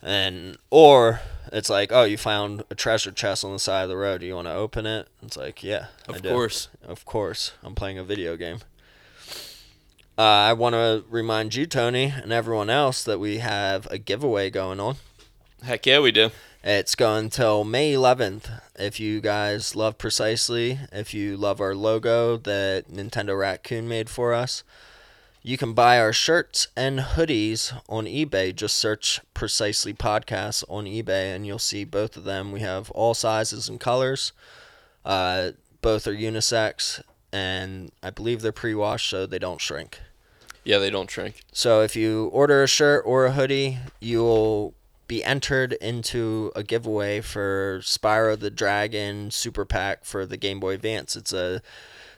And 0.01 0.57
or 0.69 1.19
it's 1.51 1.69
like, 1.69 1.91
oh, 1.91 2.03
you 2.03 2.17
found 2.17 2.63
a 2.69 2.75
treasure 2.75 3.12
chest 3.12 3.43
on 3.43 3.51
the 3.51 3.60
side 3.60 3.84
of 3.84 3.89
the 3.89 3.97
road. 3.97 4.21
Do 4.21 4.27
you 4.27 4.36
want 4.36 4.47
to 4.47 4.53
open 4.53 4.86
it? 4.86 5.07
It's 5.21 5.38
like, 5.38 5.63
yeah, 5.63 5.88
I 6.07 6.15
Of 6.15 6.23
course. 6.23 6.69
Of 6.84 7.05
course, 7.05 7.51
I'm 7.63 7.75
playing 7.75 7.97
a 7.97 8.03
video 8.03 8.38
game. 8.38 8.60
Uh, 10.17 10.21
I 10.21 10.53
want 10.53 10.73
to 10.73 11.03
remind 11.10 11.55
you, 11.55 11.65
Tony, 11.65 12.13
and 12.15 12.31
everyone 12.31 12.69
else 12.69 13.03
that 13.03 13.19
we 13.19 13.38
have 13.38 13.88
a 13.89 13.97
giveaway 13.97 14.49
going 14.49 14.79
on. 14.79 14.97
Heck 15.63 15.86
yeah, 15.86 16.00
we 16.00 16.12
do. 16.12 16.32
It's 16.63 16.95
going 16.95 17.30
till 17.30 17.63
May 17.63 17.93
11th. 17.93 18.62
If 18.80 19.00
you 19.00 19.21
guys 19.21 19.76
love 19.76 20.00
Precisely, 20.00 20.80
if 20.91 21.13
you 21.13 21.38
love 21.38 21.62
our 21.62 21.76
logo 21.76 22.38
that 22.38 22.88
Nintendo 22.88 23.38
Raccoon 23.38 23.88
made 23.88 24.10
for 24.10 24.34
us, 24.34 24.63
you 25.43 25.58
can 25.58 25.74
buy 25.74 26.00
our 26.00 26.13
shirts 26.13 26.67
and 26.76 27.00
hoodies 27.00 27.80
on 27.88 28.06
eBay. 28.06 28.56
Just 28.56 28.78
search 28.78 29.21
Precisely 29.36 29.93
Podcast 29.93 30.63
on 30.67 30.86
eBay 30.86 31.36
and 31.36 31.45
you'll 31.45 31.60
see 31.60 31.84
both 31.84 32.17
of 32.17 32.24
them. 32.24 32.52
We 32.52 32.62
have 32.62 32.89
all 32.91 33.13
sizes 33.13 33.69
and 33.69 33.80
colors. 33.80 34.34
Uh, 35.06 35.52
both 35.82 36.08
are 36.08 36.15
unisex, 36.15 37.02
and 37.32 37.91
I 38.02 38.10
believe 38.10 38.41
they're 38.41 38.52
pre 38.52 38.74
washed 38.76 39.10
so 39.10 39.26
they 39.26 39.39
don't 39.39 39.62
shrink. 39.62 40.00
Yeah, 40.63 40.78
they 40.78 40.91
don't 40.91 41.10
shrink. 41.10 41.43
So 41.52 41.82
if 41.82 41.95
you 41.95 42.26
order 42.28 42.62
a 42.62 42.67
shirt 42.67 43.04
or 43.06 43.26
a 43.26 43.32
hoodie, 43.32 43.80
you'll 44.00 44.76
be 45.12 45.26
entered 45.26 45.74
into 45.74 46.54
a 46.56 46.63
giveaway 46.63 47.19
for 47.19 47.82
Spyro 47.84 48.39
the 48.39 48.50
Dragon 48.50 49.30
Super 49.30 49.65
Pack 49.65 50.06
for 50.06 50.26
the 50.26 50.38
Game 50.38 50.62
Boy 50.62 50.76
Advance. 50.76 51.17
It's 51.17 51.34
a 51.34 51.62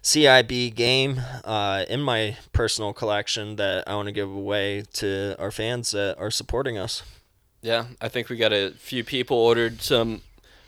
CIB 0.03 0.75
game 0.75 1.19
uh, 1.43 1.85
in 1.89 2.01
my 2.01 2.37
personal 2.51 2.93
collection 2.93 3.55
that 3.55 3.85
I 3.87 3.95
want 3.95 4.09
to 4.09 4.11
give 4.11 4.29
away 4.29 4.83
to 4.93 5.35
our 5.39 5.49
fans 5.49 5.89
that 5.89 6.19
are 6.19 6.29
supporting 6.29 6.77
us. 6.77 7.01
Yeah, 7.63 7.85
I 7.99 8.09
think 8.09 8.29
we 8.29 8.37
got 8.37 8.53
a 8.53 8.73
few 8.77 9.03
people 9.03 9.37
ordered 9.37 9.81
some 9.81 10.21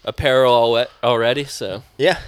apparel 0.03 0.83
already, 1.03 1.43
so 1.43 1.83
Yeah, 1.95 2.21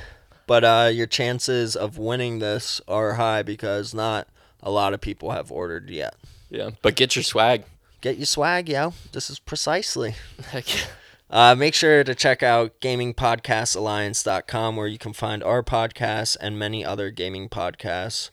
but 0.46 0.64
uh, 0.64 0.92
your 0.94 1.08
chances 1.08 1.76
of 1.76 1.98
winning 1.98 2.38
this 2.38 2.82
are 2.88 3.14
high 3.14 3.42
because 3.42 3.96
not 3.96 4.28
a 4.62 4.70
lot 4.70 4.94
of 4.94 5.02
people 5.02 5.32
have 5.32 5.52
ordered 5.52 5.90
yet. 5.90 6.14
yeah. 6.52 6.70
But 6.84 6.96
get 6.96 7.16
your 7.16 7.24
swag. 7.24 7.64
Get 8.02 8.18
your 8.18 8.26
swag, 8.26 8.70
yo. 8.70 8.94
This 9.12 9.30
is 9.30 9.40
precisely. 9.40 10.16
Heck 10.52 10.74
yeah. 10.76 10.86
Uh, 11.30 11.56
make 11.56 11.74
sure 11.74 12.04
to 12.04 12.16
check 12.16 12.42
out 12.42 12.80
gamingpodcastalliance.com 12.80 14.76
where 14.76 14.88
you 14.88 14.98
can 14.98 15.14
find 15.14 15.44
our 15.44 15.62
podcast 15.62 16.38
and 16.40 16.58
many 16.58 16.86
other 16.86 17.12
gaming 17.12 17.50
podcasts. 17.50 18.30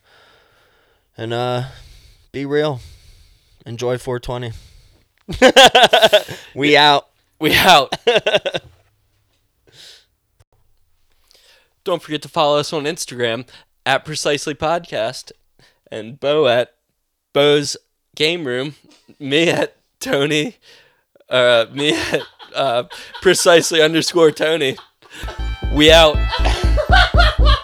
And 1.16 1.32
uh, 1.32 1.64
be 2.30 2.46
real. 2.46 2.80
Enjoy 3.66 3.98
420. 3.98 4.52
we 6.54 6.76
out. 6.76 7.08
We 7.40 7.54
out. 7.54 7.94
Don't 11.84 12.02
forget 12.02 12.22
to 12.22 12.28
follow 12.28 12.58
us 12.58 12.72
on 12.72 12.84
Instagram 12.84 13.48
at 13.84 14.04
Precisely 14.04 14.54
Podcast 14.54 15.32
and 15.90 16.20
Bo 16.20 16.46
at 16.46 16.74
Bo's 17.32 17.76
Game 18.14 18.46
Room. 18.46 18.74
Me 19.18 19.48
at 19.48 19.76
Tony. 20.00 20.56
Uh, 21.28 21.66
me 21.72 21.94
at 21.94 22.22
uh, 22.54 22.84
Precisely 23.22 23.82
underscore 23.82 24.30
Tony. 24.30 24.76
We 25.72 25.90
out. 25.90 26.16